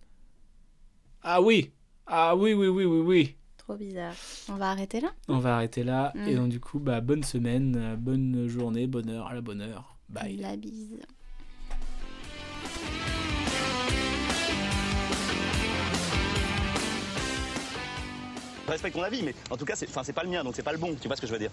Ah 1.23 1.41
oui, 1.43 1.71
ah 2.11 2.35
oui, 2.35 2.55
oui, 2.55 2.69
oui, 2.69 2.87
oui, 2.87 3.01
oui. 3.01 3.37
Trop 3.59 3.77
bizarre. 3.77 4.15
On 4.49 4.55
va 4.55 4.71
arrêter 4.71 5.01
là? 5.01 5.13
On 5.29 5.39
va 5.39 5.57
arrêter 5.57 5.85
là. 5.85 6.11
Mm. 6.15 6.29
Et 6.29 6.35
donc 6.35 6.49
du 6.49 6.59
coup, 6.59 6.79
bah, 6.79 7.03
bonne 7.03 7.23
semaine, 7.23 7.77
euh, 7.77 7.97
bonne 7.97 8.49
journée, 8.49 8.87
bonne 8.87 9.11
heure, 9.11 9.27
à 9.27 9.35
la 9.35 9.43
bonne 9.43 9.61
heure. 9.61 9.99
Bye. 10.09 10.39
La 10.39 10.57
bise. 10.57 10.99
Je 18.67 18.73
respecte 18.73 18.97
ton 18.97 19.03
avis, 19.03 19.23
mais 19.23 19.35
en 19.51 19.59
tout 19.59 19.67
cas, 19.67 19.77
c'est 19.77 20.13
pas 20.13 20.23
le 20.23 20.31
mien, 20.31 20.43
donc 20.43 20.57
c'est 20.57 20.63
pas 20.63 20.73
le 20.73 20.79
bon. 20.79 20.95
Tu 20.99 21.09
vois 21.09 21.17
ce 21.17 21.21
que 21.21 21.27
je 21.27 21.33
veux 21.33 21.39
dire? 21.39 21.51